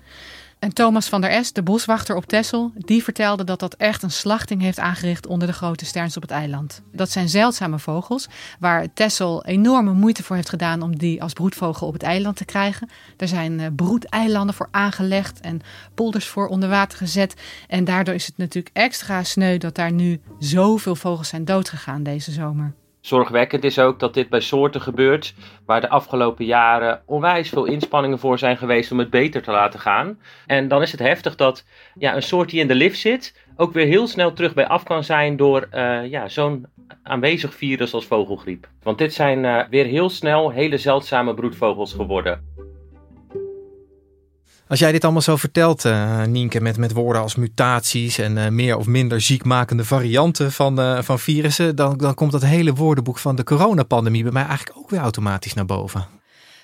En 0.59 0.73
Thomas 0.73 1.09
van 1.09 1.21
der 1.21 1.29
Est, 1.29 1.55
de 1.55 1.63
boswachter 1.63 2.15
op 2.15 2.25
Texel, 2.25 2.71
die 2.75 3.03
vertelde 3.03 3.43
dat 3.43 3.59
dat 3.59 3.73
echt 3.73 4.03
een 4.03 4.11
slachting 4.11 4.61
heeft 4.61 4.79
aangericht 4.79 5.27
onder 5.27 5.47
de 5.47 5.53
grote 5.53 5.85
sterns 5.85 6.15
op 6.15 6.21
het 6.21 6.31
eiland. 6.31 6.81
Dat 6.91 7.09
zijn 7.09 7.29
zeldzame 7.29 7.79
vogels, 7.79 8.27
waar 8.59 8.93
Texel 8.93 9.45
enorme 9.45 9.93
moeite 9.93 10.23
voor 10.23 10.35
heeft 10.35 10.49
gedaan 10.49 10.81
om 10.81 10.97
die 10.97 11.21
als 11.21 11.33
broedvogel 11.33 11.87
op 11.87 11.93
het 11.93 12.03
eiland 12.03 12.35
te 12.35 12.45
krijgen. 12.45 12.89
Er 13.17 13.27
zijn 13.27 13.59
eh, 13.59 13.67
broedeilanden 13.75 14.55
voor 14.55 14.67
aangelegd 14.71 15.39
en 15.39 15.61
polders 15.93 16.27
voor 16.27 16.47
onder 16.47 16.69
water 16.69 16.97
gezet. 16.97 17.33
En 17.67 17.83
daardoor 17.83 18.13
is 18.13 18.25
het 18.25 18.37
natuurlijk 18.37 18.75
extra 18.75 19.23
sneu 19.23 19.57
dat 19.57 19.75
daar 19.75 19.91
nu 19.91 20.21
zoveel 20.39 20.95
vogels 20.95 21.27
zijn 21.27 21.45
doodgegaan 21.45 22.03
deze 22.03 22.31
zomer. 22.31 22.73
Zorgwekkend 23.09 23.63
is 23.63 23.79
ook 23.79 23.99
dat 23.99 24.13
dit 24.13 24.29
bij 24.29 24.39
soorten 24.39 24.81
gebeurt 24.81 25.33
waar 25.65 25.81
de 25.81 25.89
afgelopen 25.89 26.45
jaren 26.45 27.01
onwijs 27.05 27.49
veel 27.49 27.65
inspanningen 27.65 28.19
voor 28.19 28.39
zijn 28.39 28.57
geweest 28.57 28.91
om 28.91 28.99
het 28.99 29.09
beter 29.09 29.41
te 29.41 29.51
laten 29.51 29.79
gaan. 29.79 30.19
En 30.45 30.67
dan 30.67 30.81
is 30.81 30.91
het 30.91 30.99
heftig 30.99 31.35
dat 31.35 31.65
ja, 31.97 32.15
een 32.15 32.23
soort 32.23 32.49
die 32.49 32.59
in 32.59 32.67
de 32.67 32.75
lift 32.75 32.99
zit 32.99 33.45
ook 33.55 33.73
weer 33.73 33.85
heel 33.85 34.07
snel 34.07 34.33
terug 34.33 34.53
bij 34.53 34.67
af 34.67 34.83
kan 34.83 35.03
zijn 35.03 35.37
door 35.37 35.67
uh, 35.73 36.05
ja, 36.05 36.27
zo'n 36.27 36.65
aanwezig 37.03 37.53
virus 37.53 37.93
als 37.93 38.05
vogelgriep. 38.05 38.67
Want 38.83 38.97
dit 38.97 39.13
zijn 39.13 39.43
uh, 39.43 39.61
weer 39.69 39.85
heel 39.85 40.09
snel 40.09 40.51
hele 40.51 40.77
zeldzame 40.77 41.33
broedvogels 41.33 41.93
geworden. 41.93 42.41
Als 44.69 44.79
jij 44.79 44.91
dit 44.91 45.03
allemaal 45.03 45.21
zo 45.21 45.35
vertelt, 45.35 45.85
uh, 45.85 46.23
Nienke, 46.23 46.61
met, 46.61 46.77
met 46.77 46.93
woorden 46.93 47.21
als 47.21 47.35
mutaties 47.35 48.17
en 48.17 48.37
uh, 48.37 48.47
meer 48.47 48.77
of 48.77 48.85
minder 48.85 49.21
ziekmakende 49.21 49.85
varianten 49.85 50.51
van, 50.51 50.79
uh, 50.79 51.01
van 51.01 51.19
virussen, 51.19 51.75
dan, 51.75 51.97
dan 51.97 52.13
komt 52.13 52.31
dat 52.31 52.45
hele 52.45 52.73
woordenboek 52.73 53.17
van 53.17 53.35
de 53.35 53.43
coronapandemie 53.43 54.23
bij 54.23 54.31
mij 54.31 54.45
eigenlijk 54.45 54.77
ook 54.77 54.89
weer 54.89 54.99
automatisch 54.99 55.53
naar 55.53 55.65
boven. 55.65 56.07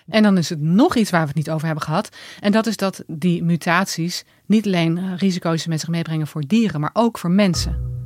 En 0.08 0.24
dan 0.24 0.38
is 0.38 0.50
het 0.50 0.62
nog 0.62 0.96
iets 0.96 1.10
waar 1.10 1.22
we 1.22 1.28
het 1.28 1.36
niet 1.36 1.50
over 1.50 1.66
hebben 1.66 1.84
gehad. 1.84 2.10
En 2.40 2.52
dat 2.52 2.68
is 2.68 2.78
dat 2.78 3.04
die 3.08 3.44
mutaties 3.44 4.24
niet 4.46 4.66
alleen 4.66 5.18
risico's 5.18 5.66
met 5.68 5.80
zich 5.80 5.90
meebrengen 5.90 6.28
voor 6.28 6.44
dieren, 6.48 6.80
maar 6.82 6.92
ook 6.94 7.18
voor 7.18 7.32
mensen. 7.32 8.05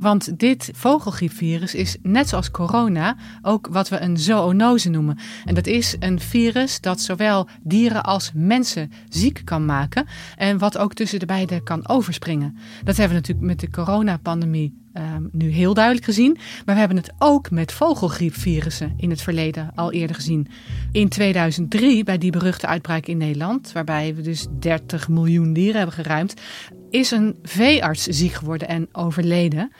Want 0.00 0.38
dit 0.38 0.70
vogelgriepvirus 0.74 1.74
is 1.74 1.96
net 2.02 2.28
zoals 2.28 2.50
corona 2.50 3.16
ook 3.42 3.68
wat 3.70 3.88
we 3.88 4.00
een 4.00 4.18
zoonose 4.18 4.88
noemen. 4.88 5.18
En 5.44 5.54
dat 5.54 5.66
is 5.66 5.96
een 5.98 6.20
virus 6.20 6.80
dat 6.80 7.00
zowel 7.00 7.48
dieren 7.62 8.02
als 8.04 8.30
mensen 8.34 8.92
ziek 9.08 9.42
kan 9.44 9.64
maken 9.64 10.06
en 10.36 10.58
wat 10.58 10.78
ook 10.78 10.94
tussen 10.94 11.18
de 11.18 11.26
beide 11.26 11.62
kan 11.62 11.88
overspringen. 11.88 12.56
Dat 12.84 12.96
hebben 12.96 13.16
we 13.16 13.20
natuurlijk 13.20 13.46
met 13.46 13.60
de 13.60 13.70
coronapandemie 13.70 14.88
um, 14.94 15.28
nu 15.32 15.48
heel 15.48 15.74
duidelijk 15.74 16.04
gezien. 16.04 16.32
Maar 16.64 16.74
we 16.74 16.80
hebben 16.80 16.96
het 16.96 17.12
ook 17.18 17.50
met 17.50 17.72
vogelgriepvirussen 17.72 18.94
in 18.96 19.10
het 19.10 19.22
verleden 19.22 19.72
al 19.74 19.92
eerder 19.92 20.16
gezien. 20.16 20.46
In 20.92 21.08
2003, 21.08 22.04
bij 22.04 22.18
die 22.18 22.30
beruchte 22.30 22.66
uitbraak 22.66 23.06
in 23.06 23.16
Nederland, 23.16 23.72
waarbij 23.72 24.14
we 24.14 24.22
dus 24.22 24.46
30 24.58 25.08
miljoen 25.08 25.52
dieren 25.52 25.76
hebben 25.76 25.94
geruimd, 25.94 26.34
is 26.90 27.10
een 27.10 27.36
veearts 27.42 28.02
ziek 28.02 28.32
geworden 28.32 28.68
en 28.68 28.88
overleden. 28.92 29.72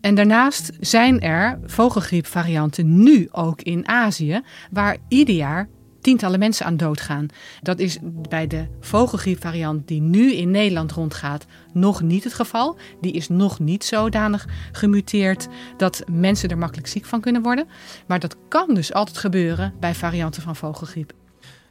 En 0.00 0.14
daarnaast 0.14 0.70
zijn 0.80 1.20
er 1.20 1.58
vogelgriepvarianten 1.64 3.02
nu 3.02 3.28
ook 3.30 3.62
in 3.62 3.88
Azië, 3.88 4.40
waar 4.70 4.96
ieder 5.08 5.34
jaar 5.34 5.68
tientallen 6.04 6.38
mensen 6.38 6.66
aan 6.66 6.76
doodgaan. 6.76 7.26
Dat 7.62 7.78
is 7.78 7.98
bij 8.28 8.46
de 8.46 8.66
vogelgriepvariant 8.80 9.88
die 9.88 10.00
nu 10.00 10.32
in 10.32 10.50
Nederland 10.50 10.92
rondgaat 10.92 11.46
nog 11.72 12.02
niet 12.02 12.24
het 12.24 12.34
geval. 12.34 12.76
Die 13.00 13.12
is 13.12 13.28
nog 13.28 13.58
niet 13.58 13.84
zodanig 13.84 14.46
gemuteerd 14.72 15.48
dat 15.76 16.04
mensen 16.10 16.48
er 16.48 16.58
makkelijk 16.58 16.88
ziek 16.88 17.04
van 17.04 17.20
kunnen 17.20 17.42
worden. 17.42 17.68
Maar 18.06 18.20
dat 18.20 18.36
kan 18.48 18.74
dus 18.74 18.92
altijd 18.92 19.18
gebeuren 19.18 19.74
bij 19.80 19.94
varianten 19.94 20.42
van 20.42 20.56
vogelgriep. 20.56 21.12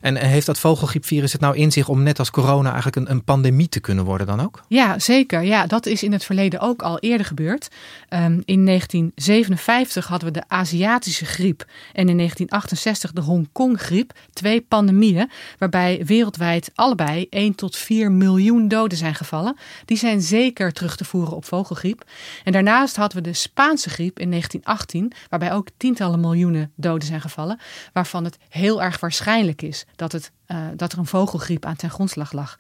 En 0.04 0.16
heeft 0.16 0.46
dat 0.46 0.60
vogelgriepvirus 0.60 1.32
het 1.32 1.42
nou 1.42 1.56
in 1.56 1.72
zich 1.72 1.90
om 1.90 2.04
net 2.04 2.20
als 2.20 2.32
corona 2.32 2.68
eigenlijk 2.68 2.96
een, 2.96 3.12
een, 3.12 3.24
pandemie 3.24 3.70
te 3.70 3.80
kunnen 3.80 4.06
worden 4.06 4.28
dan 4.28 4.42
ook? 4.42 4.64
Ja, 4.68 5.00
zeker. 5.00 5.42
Ja, 5.42 5.66
dat 5.66 5.86
is 5.86 6.04
in 6.04 6.12
het 6.12 6.26
verleden 6.26 6.60
ook 6.60 6.82
al 6.82 7.00
eerder 7.00 7.26
gebeurd. 7.26 7.68
Um, 8.10 8.42
in 8.46 8.66
1957 8.66 10.08
hadden 10.08 10.34
we 10.34 10.40
de 10.40 10.44
Aziatische 10.48 11.26
griep 11.26 11.66
en 11.94 12.10
in 12.10 12.18
1968 12.18 13.12
de 13.12 13.22
Hongkong-griep. 13.22 14.14
Twee 14.34 14.62
pandemieën 14.62 15.30
waarbij 15.58 16.02
wereldwijd 16.06 16.72
allebei 16.76 17.28
1 17.30 17.56
tot 17.56 17.76
4 17.76 18.12
miljoen 18.12 18.68
doden 18.68 18.98
zijn 18.98 19.16
gevallen. 19.16 19.58
Die 19.86 19.98
zijn 19.98 20.22
zeker 20.22 20.74
terug 20.74 20.96
te 20.96 21.06
voeren 21.06 21.36
op 21.36 21.46
vogelgriep. 21.46 22.04
En 22.44 22.52
daarnaast 22.52 22.96
hadden 22.96 23.24
we 23.24 23.30
de 23.30 23.34
Spaanse 23.34 23.90
griep 23.90 24.20
in 24.20 24.30
1918, 24.30 25.12
waarbij 25.30 25.54
ook 25.54 25.68
tientallen 25.78 26.20
miljoenen 26.20 26.72
doden 26.76 27.08
zijn 27.08 27.22
gevallen. 27.22 27.60
Waarvan 27.94 28.24
het 28.24 28.38
heel 28.50 28.84
erg 28.84 29.00
waarschijnlijk 29.00 29.62
is 29.62 29.86
dat, 29.96 30.12
het, 30.12 30.32
uh, 30.48 30.58
dat 30.76 30.92
er 30.92 30.98
een 30.98 31.06
vogelgriep 31.06 31.66
aan 31.66 31.76
ten 31.76 31.90
grondslag 31.90 32.32
lag. 32.32 32.60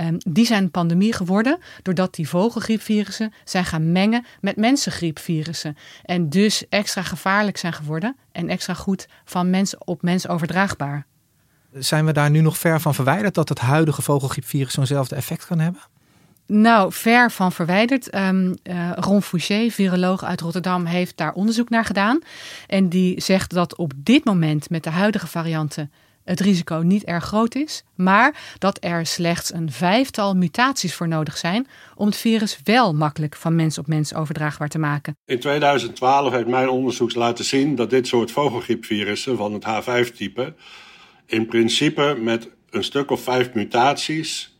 Um, 0.00 0.16
die 0.18 0.46
zijn 0.46 0.70
pandemie 0.70 1.12
geworden 1.12 1.58
doordat 1.82 2.14
die 2.14 2.28
vogelgriepvirussen 2.28 3.32
zijn 3.44 3.64
gaan 3.64 3.92
mengen 3.92 4.24
met 4.40 4.56
mensengriepvirussen. 4.56 5.76
En 6.04 6.28
dus 6.28 6.68
extra 6.68 7.02
gevaarlijk 7.02 7.56
zijn 7.56 7.72
geworden 7.72 8.16
en 8.32 8.48
extra 8.48 8.74
goed 8.74 9.08
van 9.24 9.50
mens 9.50 9.78
op 9.78 10.02
mens 10.02 10.28
overdraagbaar. 10.28 11.06
Zijn 11.72 12.04
we 12.06 12.12
daar 12.12 12.30
nu 12.30 12.40
nog 12.40 12.58
ver 12.58 12.80
van 12.80 12.94
verwijderd 12.94 13.34
dat 13.34 13.48
het 13.48 13.58
huidige 13.58 14.02
vogelgriepvirus 14.02 14.72
zo'nzelfde 14.72 15.14
effect 15.14 15.46
kan 15.46 15.58
hebben? 15.58 15.80
Nou, 16.46 16.92
ver 16.92 17.30
van 17.30 17.52
verwijderd. 17.52 18.14
Um, 18.14 18.54
uh, 18.62 18.92
Ron 18.94 19.22
Fouché, 19.22 19.70
viroloog 19.70 20.24
uit 20.24 20.40
Rotterdam, 20.40 20.84
heeft 20.84 21.16
daar 21.16 21.32
onderzoek 21.32 21.68
naar 21.68 21.84
gedaan. 21.84 22.18
En 22.66 22.88
die 22.88 23.20
zegt 23.20 23.50
dat 23.50 23.76
op 23.76 23.92
dit 23.96 24.24
moment 24.24 24.70
met 24.70 24.84
de 24.84 24.90
huidige 24.90 25.26
varianten 25.26 25.92
het 26.26 26.40
risico 26.40 26.76
niet 26.76 27.04
erg 27.04 27.24
groot 27.24 27.54
is, 27.54 27.84
maar 27.94 28.54
dat 28.58 28.78
er 28.80 29.06
slechts 29.06 29.52
een 29.52 29.72
vijftal 29.72 30.34
mutaties 30.34 30.94
voor 30.94 31.08
nodig 31.08 31.36
zijn 31.36 31.66
om 31.94 32.06
het 32.06 32.16
virus 32.16 32.58
wel 32.64 32.94
makkelijk 32.94 33.36
van 33.36 33.54
mens 33.54 33.78
op 33.78 33.86
mens 33.86 34.14
overdraagbaar 34.14 34.68
te 34.68 34.78
maken. 34.78 35.16
In 35.24 35.40
2012 35.40 36.32
heeft 36.32 36.46
mijn 36.46 36.68
onderzoek 36.68 37.14
laten 37.14 37.44
zien 37.44 37.74
dat 37.74 37.90
dit 37.90 38.06
soort 38.06 38.30
vogelgriepvirussen 38.30 39.36
van 39.36 39.52
het 39.52 39.64
H5-type 39.64 40.54
in 41.26 41.46
principe 41.46 42.18
met 42.20 42.50
een 42.70 42.84
stuk 42.84 43.10
of 43.10 43.22
vijf 43.22 43.52
mutaties 43.52 44.54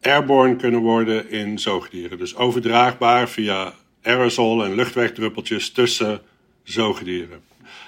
airborne 0.00 0.56
kunnen 0.56 0.80
worden 0.80 1.30
in 1.30 1.58
zoogdieren. 1.58 2.18
Dus 2.18 2.36
overdraagbaar 2.36 3.28
via 3.28 3.72
aerosol 4.02 4.64
en 4.64 4.74
luchtwegdruppeltjes 4.74 5.70
tussen 5.70 6.20
zoogdieren. 6.62 7.40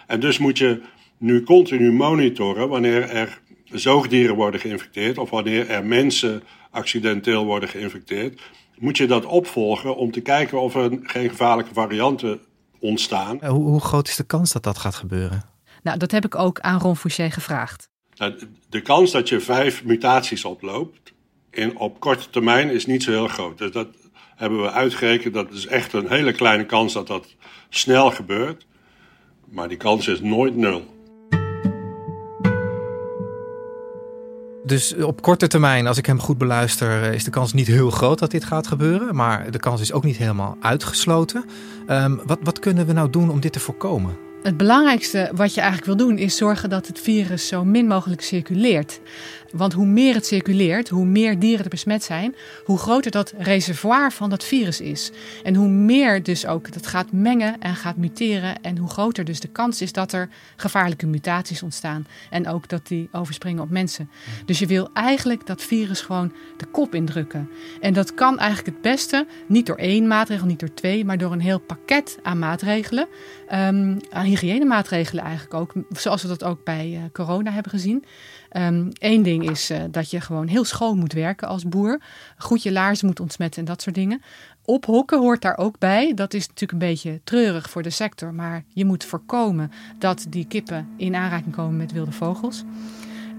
En 0.06 0.20
dus 0.20 0.38
moet 0.38 0.58
je 0.58 0.82
nu 1.18 1.42
continu 1.42 1.92
monitoren 1.92 2.68
wanneer 2.68 3.08
er 3.08 3.40
zoogdieren 3.64 4.36
worden 4.36 4.60
geïnfecteerd 4.60 5.18
of 5.18 5.30
wanneer 5.30 5.70
er 5.70 5.84
mensen 5.84 6.42
accidenteel 6.70 7.44
worden 7.44 7.68
geïnfecteerd, 7.68 8.40
moet 8.78 8.96
je 8.96 9.06
dat 9.06 9.24
opvolgen 9.24 9.96
om 9.96 10.10
te 10.10 10.20
kijken 10.20 10.60
of 10.60 10.74
er 10.74 10.98
geen 11.02 11.28
gevaarlijke 11.28 11.74
varianten 11.74 12.40
ontstaan. 12.78 13.44
Hoe, 13.44 13.64
hoe 13.64 13.80
groot 13.80 14.08
is 14.08 14.16
de 14.16 14.24
kans 14.24 14.52
dat 14.52 14.62
dat 14.62 14.78
gaat 14.78 14.94
gebeuren? 14.94 15.42
Nou, 15.82 15.98
dat 15.98 16.10
heb 16.10 16.24
ik 16.24 16.34
ook 16.34 16.60
aan 16.60 16.80
Ron 16.80 16.96
Fouché 16.96 17.30
gevraagd. 17.30 17.88
Nou, 18.14 18.34
de 18.68 18.80
kans 18.80 19.10
dat 19.10 19.28
je 19.28 19.40
vijf 19.40 19.84
mutaties 19.84 20.44
oploopt 20.44 21.14
in, 21.50 21.78
op 21.78 22.00
korte 22.00 22.30
termijn 22.30 22.70
is 22.70 22.86
niet 22.86 23.02
zo 23.02 23.10
heel 23.10 23.28
groot. 23.28 23.58
Dus 23.58 23.70
dat 23.70 23.88
hebben 24.36 24.62
we 24.62 24.70
uitgerekend. 24.70 25.34
Dat 25.34 25.52
is 25.52 25.66
echt 25.66 25.92
een 25.92 26.08
hele 26.08 26.32
kleine 26.32 26.66
kans 26.66 26.92
dat 26.92 27.06
dat 27.06 27.34
snel 27.68 28.10
gebeurt. 28.10 28.66
Maar 29.48 29.68
die 29.68 29.76
kans 29.76 30.08
is 30.08 30.20
nooit 30.20 30.56
nul. 30.56 30.95
Dus 34.66 34.94
op 34.94 35.22
korte 35.22 35.46
termijn, 35.46 35.86
als 35.86 35.98
ik 35.98 36.06
hem 36.06 36.20
goed 36.20 36.38
beluister, 36.38 37.02
eh, 37.02 37.12
is 37.12 37.24
de 37.24 37.30
kans 37.30 37.52
niet 37.52 37.66
heel 37.66 37.90
groot 37.90 38.18
dat 38.18 38.30
dit 38.30 38.44
gaat 38.44 38.66
gebeuren. 38.66 39.14
Maar 39.14 39.50
de 39.50 39.58
kans 39.58 39.80
is 39.80 39.92
ook 39.92 40.04
niet 40.04 40.16
helemaal 40.16 40.56
uitgesloten. 40.60 41.44
Um, 41.88 42.20
wat, 42.24 42.38
wat 42.42 42.58
kunnen 42.58 42.86
we 42.86 42.92
nou 42.92 43.10
doen 43.10 43.30
om 43.30 43.40
dit 43.40 43.52
te 43.52 43.60
voorkomen? 43.60 44.16
Het 44.42 44.56
belangrijkste 44.56 45.30
wat 45.34 45.54
je 45.54 45.60
eigenlijk 45.60 45.98
wil 45.98 46.06
doen 46.06 46.18
is 46.18 46.36
zorgen 46.36 46.70
dat 46.70 46.86
het 46.86 47.00
virus 47.00 47.48
zo 47.48 47.64
min 47.64 47.86
mogelijk 47.86 48.20
circuleert. 48.20 49.00
Want 49.52 49.72
hoe 49.72 49.86
meer 49.86 50.14
het 50.14 50.26
circuleert, 50.26 50.88
hoe 50.88 51.04
meer 51.04 51.38
dieren 51.38 51.64
er 51.64 51.70
besmet 51.70 52.02
zijn, 52.02 52.34
hoe 52.64 52.78
groter 52.78 53.10
dat 53.10 53.34
reservoir 53.38 54.12
van 54.12 54.30
dat 54.30 54.44
virus 54.44 54.80
is. 54.80 55.10
En 55.42 55.54
hoe 55.54 55.68
meer 55.68 56.22
dus 56.22 56.46
ook 56.46 56.72
dat 56.72 56.86
gaat 56.86 57.12
mengen 57.12 57.60
en 57.60 57.74
gaat 57.74 57.96
muteren 57.96 58.62
en 58.62 58.76
hoe 58.78 58.88
groter 58.88 59.24
dus 59.24 59.40
de 59.40 59.48
kans 59.48 59.80
is 59.80 59.92
dat 59.92 60.12
er 60.12 60.28
gevaarlijke 60.56 61.06
mutaties 61.06 61.62
ontstaan. 61.62 62.06
En 62.30 62.48
ook 62.48 62.68
dat 62.68 62.86
die 62.86 63.08
overspringen 63.12 63.62
op 63.62 63.70
mensen. 63.70 64.10
Dus 64.44 64.58
je 64.58 64.66
wil 64.66 64.88
eigenlijk 64.94 65.46
dat 65.46 65.62
virus 65.62 66.00
gewoon 66.00 66.32
de 66.56 66.66
kop 66.66 66.94
indrukken. 66.94 67.50
En 67.80 67.92
dat 67.92 68.14
kan 68.14 68.38
eigenlijk 68.38 68.68
het 68.68 68.80
beste 68.80 69.26
niet 69.46 69.66
door 69.66 69.76
één 69.76 70.06
maatregel, 70.06 70.46
niet 70.46 70.60
door 70.60 70.74
twee, 70.74 71.04
maar 71.04 71.18
door 71.18 71.32
een 71.32 71.40
heel 71.40 71.60
pakket 71.60 72.18
aan 72.22 72.38
maatregelen. 72.38 73.08
Um, 73.54 73.96
hygiënemaatregelen 74.10 75.24
eigenlijk 75.24 75.54
ook, 75.54 75.72
zoals 75.90 76.22
we 76.22 76.28
dat 76.28 76.44
ook 76.44 76.64
bij 76.64 76.90
uh, 76.90 77.00
corona 77.12 77.50
hebben 77.50 77.70
gezien. 77.70 78.04
Eén 78.56 78.92
ehm, 78.98 79.22
ding 79.22 79.50
is 79.50 79.70
uh, 79.70 79.78
dat 79.90 80.10
je 80.10 80.20
gewoon 80.20 80.46
heel 80.46 80.64
schoon 80.64 80.98
moet 80.98 81.12
werken 81.12 81.48
als 81.48 81.68
boer. 81.68 82.00
Goed 82.36 82.62
je 82.62 82.72
laarzen 82.72 83.06
moet 83.06 83.20
ontsmetten 83.20 83.60
en 83.60 83.66
dat 83.66 83.82
soort 83.82 83.94
dingen. 83.94 84.22
Ophokken 84.64 85.18
hoort 85.18 85.42
daar 85.42 85.58
ook 85.58 85.78
bij. 85.78 86.14
Dat 86.14 86.34
is 86.34 86.46
natuurlijk 86.46 86.72
een 86.72 86.88
beetje 86.88 87.20
treurig 87.24 87.70
voor 87.70 87.82
de 87.82 87.90
sector. 87.90 88.34
Maar 88.34 88.64
je 88.68 88.84
moet 88.84 89.04
voorkomen 89.04 89.72
dat 89.98 90.26
die 90.28 90.46
kippen 90.46 90.88
in 90.96 91.14
aanraking 91.14 91.54
komen 91.54 91.76
met 91.76 91.92
wilde 91.92 92.12
vogels. 92.12 92.64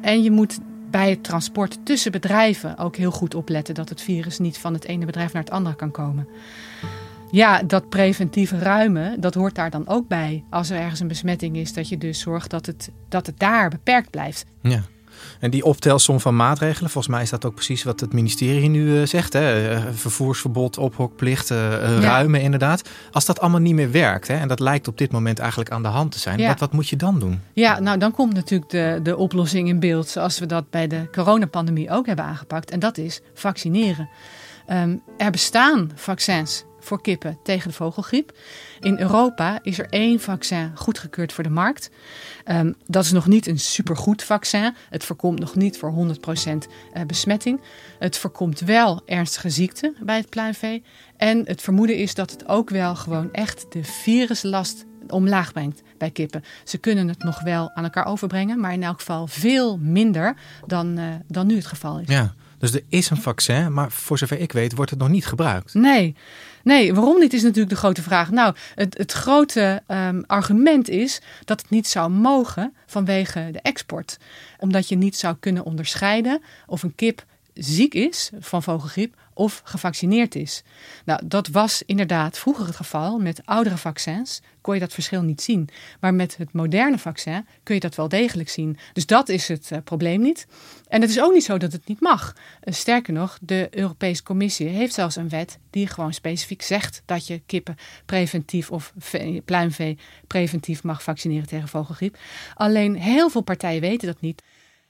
En 0.01 0.23
je 0.23 0.31
moet 0.31 0.59
bij 0.91 1.09
het 1.09 1.23
transport 1.23 1.85
tussen 1.85 2.11
bedrijven 2.11 2.77
ook 2.77 2.95
heel 2.95 3.11
goed 3.11 3.35
opletten 3.35 3.75
dat 3.75 3.89
het 3.89 4.01
virus 4.01 4.39
niet 4.39 4.57
van 4.57 4.73
het 4.73 4.85
ene 4.85 5.05
bedrijf 5.05 5.33
naar 5.33 5.43
het 5.43 5.51
andere 5.51 5.75
kan 5.75 5.91
komen. 5.91 6.27
Ja, 7.31 7.63
dat 7.63 7.89
preventieve 7.89 8.59
ruimen, 8.59 9.21
dat 9.21 9.33
hoort 9.33 9.55
daar 9.55 9.69
dan 9.69 9.87
ook 9.87 10.07
bij. 10.07 10.43
Als 10.49 10.69
er 10.69 10.79
ergens 10.79 10.99
een 10.99 11.07
besmetting 11.07 11.55
is, 11.55 11.73
dat 11.73 11.89
je 11.89 11.97
dus 11.97 12.19
zorgt 12.19 12.49
dat 12.49 12.65
het, 12.65 12.91
dat 13.09 13.25
het 13.25 13.39
daar 13.39 13.69
beperkt 13.69 14.09
blijft. 14.09 14.45
Ja. 14.61 14.81
En 15.39 15.49
die 15.49 15.65
optelsom 15.65 16.19
van 16.19 16.35
maatregelen, 16.35 16.89
volgens 16.89 17.13
mij 17.13 17.23
is 17.23 17.29
dat 17.29 17.45
ook 17.45 17.53
precies 17.53 17.83
wat 17.83 17.99
het 17.99 18.13
ministerie 18.13 18.69
nu 18.69 19.01
eh, 19.01 19.07
zegt. 19.07 19.33
Hè? 19.33 19.69
Eh, 19.69 19.81
vervoersverbod, 19.91 20.77
ophokplicht, 20.77 21.51
uh, 21.51 21.99
ruimen 21.99 22.41
inderdaad. 22.41 22.89
Als 23.11 23.25
dat 23.25 23.39
allemaal 23.39 23.59
niet 23.59 23.73
meer 23.73 23.91
werkt, 23.91 24.27
hè, 24.27 24.35
en 24.35 24.47
dat 24.47 24.59
lijkt 24.59 24.87
op 24.87 24.97
dit 24.97 25.11
moment 25.11 25.39
eigenlijk 25.39 25.71
aan 25.71 25.81
de 25.81 25.87
hand 25.87 26.11
te 26.11 26.19
zijn, 26.19 26.47
wat, 26.47 26.59
wat 26.59 26.73
moet 26.73 26.89
je 26.89 26.95
dan 26.95 27.19
doen? 27.19 27.41
Ja, 27.53 27.79
nou 27.79 27.97
dan 27.97 28.11
komt 28.11 28.33
natuurlijk 28.33 28.71
de, 28.71 28.99
de 29.03 29.17
oplossing 29.17 29.67
in 29.67 29.79
beeld 29.79 30.07
zoals 30.07 30.39
we 30.39 30.45
dat 30.45 30.69
bij 30.69 30.87
de 30.87 31.09
coronapandemie 31.11 31.89
ook 31.89 32.05
hebben 32.05 32.25
aangepakt. 32.25 32.71
En 32.71 32.79
dat 32.79 32.97
is 32.97 33.21
vaccineren. 33.33 34.09
Ehm, 34.67 34.95
er 35.17 35.31
bestaan 35.31 35.91
vaccins 35.95 36.63
voor 36.87 37.01
kippen 37.01 37.37
tegen 37.43 37.69
de 37.69 37.75
vogelgriep. 37.75 38.37
In 38.79 38.99
Europa 38.99 39.59
is 39.61 39.79
er 39.79 39.87
één 39.89 40.19
vaccin 40.19 40.71
goedgekeurd 40.75 41.33
voor 41.33 41.43
de 41.43 41.49
markt. 41.49 41.89
Um, 42.45 42.75
dat 42.85 43.03
is 43.03 43.11
nog 43.11 43.27
niet 43.27 43.47
een 43.47 43.59
supergoed 43.59 44.23
vaccin. 44.23 44.75
Het 44.89 45.03
voorkomt 45.03 45.39
nog 45.39 45.55
niet 45.55 45.77
voor 45.77 45.93
100% 45.93 46.67
eh, 46.93 47.05
besmetting. 47.05 47.61
Het 47.99 48.17
voorkomt 48.17 48.59
wel 48.59 49.01
ernstige 49.05 49.49
ziekten 49.49 49.95
bij 50.01 50.17
het 50.17 50.29
pluimvee. 50.29 50.83
En 51.17 51.41
het 51.45 51.61
vermoeden 51.61 51.95
is 51.95 52.13
dat 52.13 52.31
het 52.31 52.47
ook 52.47 52.69
wel 52.69 52.95
gewoon 52.95 53.31
echt 53.31 53.65
de 53.69 53.83
viruslast 53.83 54.85
omlaag 55.07 55.53
brengt 55.53 55.81
bij 55.97 56.11
kippen. 56.11 56.43
Ze 56.63 56.77
kunnen 56.77 57.07
het 57.07 57.23
nog 57.23 57.41
wel 57.41 57.71
aan 57.73 57.83
elkaar 57.83 58.05
overbrengen, 58.05 58.59
maar 58.59 58.73
in 58.73 58.83
elk 58.83 58.99
geval 58.99 59.27
veel 59.27 59.77
minder 59.77 60.35
dan, 60.65 60.99
uh, 60.99 61.05
dan 61.27 61.47
nu 61.47 61.55
het 61.55 61.65
geval 61.65 61.99
is. 61.99 62.07
Ja. 62.07 62.33
Dus 62.57 62.73
er 62.73 62.83
is 62.89 63.09
een 63.09 63.21
vaccin, 63.21 63.73
maar 63.73 63.91
voor 63.91 64.17
zover 64.17 64.39
ik 64.39 64.51
weet 64.51 64.75
wordt 64.75 64.91
het 64.91 64.99
nog 64.99 65.09
niet 65.09 65.25
gebruikt. 65.25 65.73
Nee, 65.73 66.15
nee 66.63 66.93
waarom 66.93 67.19
niet 67.19 67.33
is 67.33 67.41
natuurlijk 67.41 67.69
de 67.69 67.75
grote 67.75 68.01
vraag. 68.01 68.31
Nou, 68.31 68.55
het, 68.75 68.97
het 68.97 69.11
grote 69.11 69.83
um, 69.87 70.23
argument 70.27 70.89
is 70.89 71.21
dat 71.45 71.61
het 71.61 71.69
niet 71.69 71.87
zou 71.87 72.09
mogen 72.09 72.73
vanwege 72.85 73.49
de 73.51 73.59
export. 73.61 74.17
Omdat 74.59 74.89
je 74.89 74.95
niet 74.95 75.17
zou 75.17 75.35
kunnen 75.39 75.63
onderscheiden 75.63 76.41
of 76.65 76.83
een 76.83 76.95
kip 76.95 77.25
ziek 77.59 77.93
is 77.93 78.29
van 78.39 78.63
vogelgriep 78.63 79.15
of 79.37 79.61
gevaccineerd 79.63 80.35
is. 80.35 80.63
Nou, 81.05 81.21
dat 81.25 81.47
was 81.47 81.83
inderdaad 81.85 82.37
vroeger 82.37 82.65
het 82.65 82.75
geval. 82.75 83.19
Met 83.19 83.41
oudere 83.45 83.77
vaccins 83.77 84.41
kon 84.61 84.73
je 84.73 84.79
dat 84.79 84.93
verschil 84.93 85.21
niet 85.21 85.41
zien. 85.41 85.69
Maar 85.99 86.13
met 86.13 86.37
het 86.37 86.53
moderne 86.53 86.97
vaccin 86.97 87.45
kun 87.63 87.75
je 87.75 87.81
dat 87.81 87.95
wel 87.95 88.07
degelijk 88.07 88.49
zien. 88.49 88.77
Dus 88.93 89.05
dat 89.05 89.29
is 89.29 89.47
het 89.47 89.69
uh, 89.73 89.79
probleem 89.83 90.21
niet. 90.21 90.47
En 90.87 91.01
het 91.01 91.09
is 91.09 91.21
ook 91.21 91.33
niet 91.33 91.43
zo 91.43 91.57
dat 91.57 91.71
het 91.71 91.87
niet 91.87 92.01
mag. 92.01 92.35
Uh, 92.63 92.73
sterker 92.73 93.13
nog, 93.13 93.37
de 93.41 93.67
Europese 93.71 94.23
Commissie 94.23 94.67
heeft 94.67 94.93
zelfs 94.93 95.15
een 95.15 95.29
wet 95.29 95.59
die 95.69 95.87
gewoon 95.87 96.13
specifiek 96.13 96.61
zegt 96.61 97.01
dat 97.05 97.27
je 97.27 97.41
kippen 97.45 97.75
preventief 98.05 98.71
of 98.71 98.93
pluimvee 99.45 99.97
preventief 100.27 100.83
mag 100.83 101.03
vaccineren 101.03 101.47
tegen 101.47 101.67
vogelgriep. 101.67 102.17
Alleen 102.53 102.95
heel 102.95 103.29
veel 103.29 103.41
partijen 103.41 103.81
weten 103.81 104.07
dat 104.07 104.21
niet. 104.21 104.43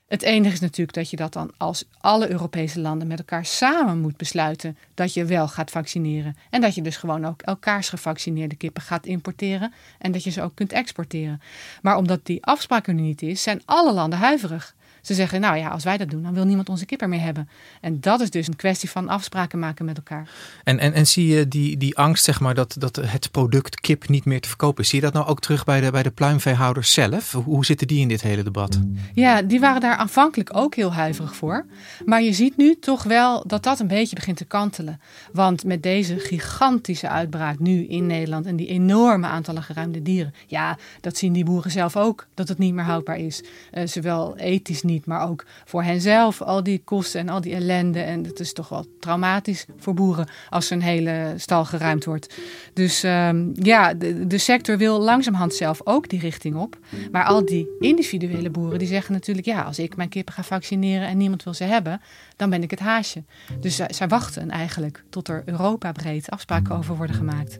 Het 0.07 0.21
enige 0.21 0.53
is 0.53 0.59
natuurlijk 0.59 0.97
dat 0.97 1.09
je 1.09 1.15
dat 1.15 1.33
dan 1.33 1.51
als 1.57 1.83
alle 1.99 2.29
Europese 2.29 2.79
landen 2.79 3.07
met 3.07 3.19
elkaar 3.19 3.45
samen 3.45 3.99
moet 3.99 4.17
besluiten 4.17 4.77
dat 4.93 5.13
je 5.13 5.25
wel 5.25 5.47
gaat 5.47 5.71
vaccineren. 5.71 6.37
En 6.49 6.61
dat 6.61 6.75
je 6.75 6.81
dus 6.81 6.97
gewoon 6.97 7.25
ook 7.25 7.41
elkaars 7.41 7.89
gevaccineerde 7.89 8.55
kippen 8.55 8.81
gaat 8.81 9.05
importeren 9.05 9.73
en 9.99 10.11
dat 10.11 10.23
je 10.23 10.29
ze 10.29 10.41
ook 10.41 10.55
kunt 10.55 10.71
exporteren. 10.71 11.41
Maar 11.81 11.97
omdat 11.97 12.25
die 12.25 12.45
afspraak 12.45 12.87
er 12.87 12.93
nu 12.93 13.01
niet 13.01 13.21
is, 13.21 13.43
zijn 13.43 13.61
alle 13.65 13.93
landen 13.93 14.19
huiverig. 14.19 14.75
Ze 15.07 15.13
zeggen, 15.13 15.41
nou 15.41 15.57
ja, 15.57 15.69
als 15.69 15.83
wij 15.83 15.97
dat 15.97 16.09
doen, 16.09 16.23
dan 16.23 16.33
wil 16.33 16.45
niemand 16.45 16.69
onze 16.69 16.85
kip 16.85 17.05
meer 17.07 17.21
hebben. 17.21 17.49
En 17.81 17.99
dat 17.99 18.21
is 18.21 18.29
dus 18.29 18.47
een 18.47 18.55
kwestie 18.55 18.89
van 18.89 19.09
afspraken 19.09 19.59
maken 19.59 19.85
met 19.85 19.97
elkaar. 19.97 20.29
En, 20.63 20.79
en, 20.79 20.93
en 20.93 21.07
zie 21.07 21.27
je 21.27 21.47
die, 21.47 21.77
die 21.77 21.97
angst, 21.97 22.23
zeg 22.23 22.39
maar, 22.39 22.53
dat, 22.53 22.75
dat 22.79 22.95
het 22.95 23.31
product 23.31 23.79
kip 23.79 24.07
niet 24.07 24.25
meer 24.25 24.41
te 24.41 24.47
verkopen 24.47 24.83
is. 24.83 24.89
Zie 24.89 24.99
je 24.99 25.05
dat 25.05 25.13
nou 25.13 25.27
ook 25.27 25.39
terug 25.39 25.63
bij 25.63 25.81
de, 25.81 25.91
bij 25.91 26.03
de 26.03 26.11
pluimveehouders 26.11 26.93
zelf? 26.93 27.31
Hoe 27.31 27.65
zitten 27.65 27.87
die 27.87 27.99
in 27.99 28.07
dit 28.07 28.21
hele 28.21 28.43
debat? 28.43 28.79
Ja, 29.13 29.41
die 29.41 29.59
waren 29.59 29.81
daar 29.81 29.95
aanvankelijk 29.95 30.55
ook 30.55 30.75
heel 30.75 30.93
huiverig 30.93 31.35
voor. 31.35 31.65
Maar 32.05 32.21
je 32.21 32.33
ziet 32.33 32.57
nu 32.57 32.79
toch 32.79 33.03
wel 33.03 33.43
dat 33.47 33.63
dat 33.63 33.79
een 33.79 33.87
beetje 33.87 34.15
begint 34.15 34.37
te 34.37 34.45
kantelen. 34.45 35.01
Want 35.31 35.63
met 35.63 35.83
deze 35.83 36.19
gigantische 36.19 37.09
uitbraak 37.09 37.59
nu 37.59 37.85
in 37.87 38.05
Nederland 38.05 38.45
en 38.45 38.55
die 38.55 38.67
enorme 38.67 39.27
aantallen 39.27 39.63
geruimde 39.63 40.01
dieren. 40.01 40.33
Ja, 40.47 40.77
dat 41.01 41.17
zien 41.17 41.33
die 41.33 41.45
boeren 41.45 41.71
zelf 41.71 41.95
ook, 41.95 42.27
dat 42.33 42.47
het 42.47 42.57
niet 42.57 42.73
meer 42.73 42.83
houdbaar 42.83 43.17
is. 43.17 43.43
Uh, 43.73 43.85
zowel 43.85 44.37
ethisch 44.37 44.83
niet 44.83 44.96
maar 45.05 45.29
ook 45.29 45.45
voor 45.65 45.83
henzelf. 45.83 46.41
Al 46.41 46.63
die 46.63 46.81
kosten 46.83 47.19
en 47.19 47.29
al 47.29 47.41
die 47.41 47.53
ellende. 47.53 47.99
En 47.99 48.23
het 48.23 48.39
is 48.39 48.53
toch 48.53 48.69
wel 48.69 48.85
traumatisch 48.99 49.65
voor 49.77 49.93
boeren 49.93 50.27
als 50.49 50.69
een 50.69 50.81
hele 50.81 51.33
stal 51.37 51.65
geruimd 51.65 52.05
wordt. 52.05 52.33
Dus 52.73 53.03
um, 53.03 53.51
ja, 53.53 53.93
de, 53.93 54.37
sector 54.37 54.77
wil 54.77 54.99
langzamerhand 54.99 55.53
zelf 55.53 55.81
ook 55.83 56.09
die 56.09 56.19
richting 56.19 56.55
op. 56.55 56.77
Maar 57.11 57.23
al 57.23 57.45
die 57.45 57.67
individuele 57.79 58.49
boeren 58.49 58.79
die 58.79 58.87
zeggen 58.87 59.13
natuurlijk... 59.13 59.47
ja, 59.47 59.61
als 59.61 59.79
ik 59.79 59.95
mijn 59.95 60.09
kippen 60.09 60.33
ga 60.33 60.43
vaccineren 60.43 61.07
en 61.07 61.17
niemand 61.17 61.43
wil 61.43 61.53
ze 61.53 61.63
hebben... 61.63 62.01
dan 62.35 62.49
ben 62.49 62.63
ik 62.63 62.71
het 62.71 62.79
haasje. 62.79 63.23
Dus 63.59 63.75
zij, 63.75 64.07
wachten 64.07 64.49
eigenlijk 64.49 65.03
tot 65.09 65.27
er 65.27 65.43
Europa-breed 65.45 66.29
afspraken 66.29 66.75
over 66.75 66.95
worden 66.95 67.15
gemaakt. 67.15 67.59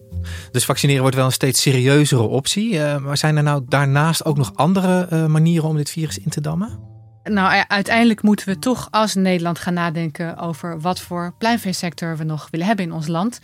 Dus 0.51 0.65
vaccineren 0.65 1.01
wordt 1.01 1.15
wel 1.15 1.25
een 1.25 1.31
steeds 1.31 1.61
serieuzere 1.61 2.21
optie. 2.21 2.73
Uh, 2.73 2.97
maar 2.97 3.17
zijn 3.17 3.37
er 3.37 3.43
nou 3.43 3.63
daarnaast 3.67 4.25
ook 4.25 4.37
nog 4.37 4.55
andere 4.55 5.07
uh, 5.13 5.25
manieren 5.25 5.69
om 5.69 5.75
dit 5.75 5.89
virus 5.89 6.17
in 6.17 6.29
te 6.29 6.41
dammen? 6.41 6.96
Nou, 7.27 7.63
uiteindelijk 7.67 8.21
moeten 8.21 8.47
we 8.47 8.59
toch 8.59 8.87
als 8.91 9.15
Nederland 9.15 9.59
gaan 9.59 9.73
nadenken 9.73 10.37
over 10.37 10.81
wat 10.81 10.99
voor 10.99 11.33
pluimveesector 11.37 12.17
we 12.17 12.23
nog 12.23 12.47
willen 12.51 12.67
hebben 12.67 12.85
in 12.85 12.91
ons 12.91 13.07
land. 13.07 13.39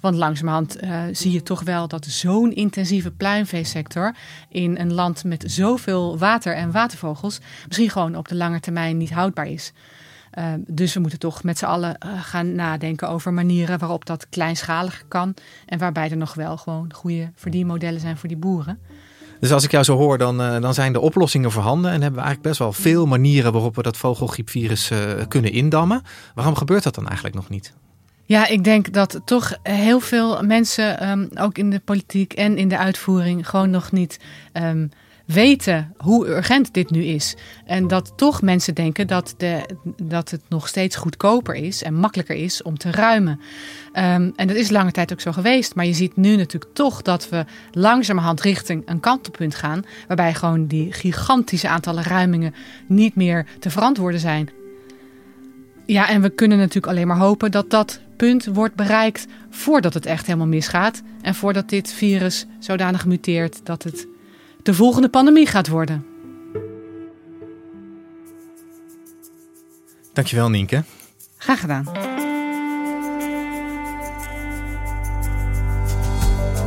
Want 0.00 0.16
langzamerhand 0.16 0.82
uh, 0.82 1.02
zie 1.12 1.32
je 1.32 1.42
toch 1.42 1.62
wel 1.62 1.88
dat 1.88 2.04
zo'n 2.04 2.52
intensieve 2.52 3.10
pluimveesector 3.10 4.14
in 4.48 4.78
een 4.78 4.92
land 4.92 5.24
met 5.24 5.44
zoveel 5.46 6.18
water 6.18 6.54
en 6.54 6.70
watervogels 6.70 7.40
misschien 7.66 7.90
gewoon 7.90 8.16
op 8.16 8.28
de 8.28 8.34
lange 8.34 8.60
termijn 8.60 8.96
niet 8.96 9.12
houdbaar 9.12 9.46
is. 9.46 9.72
Uh, 10.38 10.44
dus 10.66 10.94
we 10.94 11.00
moeten 11.00 11.18
toch 11.18 11.42
met 11.42 11.58
z'n 11.58 11.64
allen 11.64 11.96
uh, 12.06 12.22
gaan 12.22 12.54
nadenken 12.54 13.08
over 13.08 13.32
manieren 13.32 13.78
waarop 13.78 14.06
dat 14.06 14.28
kleinschaliger 14.28 15.04
kan. 15.08 15.34
En 15.66 15.78
waarbij 15.78 16.10
er 16.10 16.16
nog 16.16 16.34
wel 16.34 16.56
gewoon 16.56 16.92
goede 16.94 17.30
verdienmodellen 17.34 18.00
zijn 18.00 18.16
voor 18.16 18.28
die 18.28 18.38
boeren. 18.38 18.78
Dus 19.40 19.52
als 19.52 19.64
ik 19.64 19.70
jou 19.70 19.84
zo 19.84 19.96
hoor, 19.96 20.18
dan, 20.18 20.40
uh, 20.40 20.60
dan 20.60 20.74
zijn 20.74 20.92
de 20.92 21.00
oplossingen 21.00 21.50
voorhanden. 21.50 21.90
En 21.90 22.02
hebben 22.02 22.20
we 22.20 22.26
eigenlijk 22.26 22.48
best 22.48 22.58
wel 22.58 22.72
veel 22.72 23.06
manieren 23.06 23.52
waarop 23.52 23.76
we 23.76 23.82
dat 23.82 23.96
vogelgriepvirus 23.96 24.90
uh, 24.90 24.98
kunnen 25.28 25.52
indammen. 25.52 26.02
Waarom 26.34 26.54
gebeurt 26.54 26.82
dat 26.82 26.94
dan 26.94 27.06
eigenlijk 27.06 27.36
nog 27.36 27.48
niet? 27.48 27.74
Ja, 28.24 28.46
ik 28.46 28.64
denk 28.64 28.92
dat 28.92 29.20
toch 29.24 29.56
heel 29.62 30.00
veel 30.00 30.42
mensen, 30.42 31.08
um, 31.10 31.28
ook 31.34 31.58
in 31.58 31.70
de 31.70 31.80
politiek 31.84 32.32
en 32.32 32.56
in 32.56 32.68
de 32.68 32.78
uitvoering, 32.78 33.48
gewoon 33.48 33.70
nog 33.70 33.92
niet 33.92 34.20
um, 34.52 34.90
weten 35.28 35.94
hoe 35.96 36.26
urgent 36.26 36.74
dit 36.74 36.90
nu 36.90 37.04
is. 37.04 37.36
En 37.64 37.88
dat 37.88 38.12
toch 38.16 38.42
mensen 38.42 38.74
denken 38.74 39.06
dat, 39.06 39.34
de, 39.36 39.68
dat 40.02 40.30
het 40.30 40.40
nog 40.48 40.68
steeds 40.68 40.96
goedkoper 40.96 41.54
is 41.54 41.82
en 41.82 41.94
makkelijker 41.94 42.36
is 42.36 42.62
om 42.62 42.78
te 42.78 42.90
ruimen. 42.90 43.40
Um, 43.92 44.32
en 44.36 44.46
dat 44.46 44.56
is 44.56 44.70
lange 44.70 44.90
tijd 44.90 45.12
ook 45.12 45.20
zo 45.20 45.32
geweest. 45.32 45.74
Maar 45.74 45.86
je 45.86 45.92
ziet 45.92 46.16
nu 46.16 46.36
natuurlijk 46.36 46.72
toch 46.74 47.02
dat 47.02 47.28
we 47.28 47.44
langzamerhand 47.72 48.40
richting 48.40 48.82
een 48.86 49.00
kantelpunt 49.00 49.54
gaan. 49.54 49.84
Waarbij 50.06 50.34
gewoon 50.34 50.66
die 50.66 50.92
gigantische 50.92 51.68
aantallen 51.68 52.04
ruimingen 52.04 52.54
niet 52.86 53.14
meer 53.14 53.46
te 53.58 53.70
verantwoorden 53.70 54.20
zijn. 54.20 54.50
Ja, 55.86 56.08
en 56.08 56.22
we 56.22 56.30
kunnen 56.30 56.58
natuurlijk 56.58 56.86
alleen 56.86 57.06
maar 57.06 57.18
hopen 57.18 57.50
dat 57.50 57.70
dat 57.70 58.00
punt 58.16 58.46
wordt 58.46 58.74
bereikt 58.74 59.26
voordat 59.50 59.94
het 59.94 60.06
echt 60.06 60.26
helemaal 60.26 60.46
misgaat. 60.46 61.02
En 61.22 61.34
voordat 61.34 61.68
dit 61.68 61.92
virus 61.92 62.46
zodanig 62.58 63.06
muteert 63.06 63.60
dat 63.64 63.82
het 63.82 64.06
de 64.62 64.74
volgende 64.74 65.08
pandemie 65.08 65.46
gaat 65.46 65.68
worden. 65.68 66.06
Dankjewel 70.12 70.50
Nienke. 70.50 70.84
Graag 71.36 71.60
gedaan. 71.60 71.84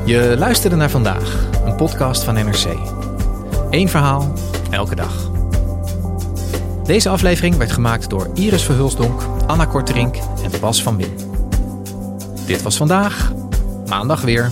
Je 0.05 0.35
luisterde 0.37 0.75
naar 0.75 0.89
vandaag, 0.89 1.47
een 1.65 1.75
podcast 1.75 2.23
van 2.23 2.33
NRC. 2.33 2.65
Eén 3.69 3.89
verhaal, 3.89 4.33
elke 4.69 4.95
dag. 4.95 5.31
Deze 6.83 7.09
aflevering 7.09 7.55
werd 7.55 7.71
gemaakt 7.71 8.09
door 8.09 8.29
Iris 8.33 8.63
Verhulsdonk, 8.63 9.21
Anna 9.47 9.65
Korterink 9.65 10.15
en 10.15 10.59
Bas 10.59 10.83
van 10.83 10.97
Win. 10.97 11.13
Dit 12.45 12.61
was 12.61 12.77
vandaag, 12.77 13.33
maandag 13.85 14.21
weer. 14.21 14.51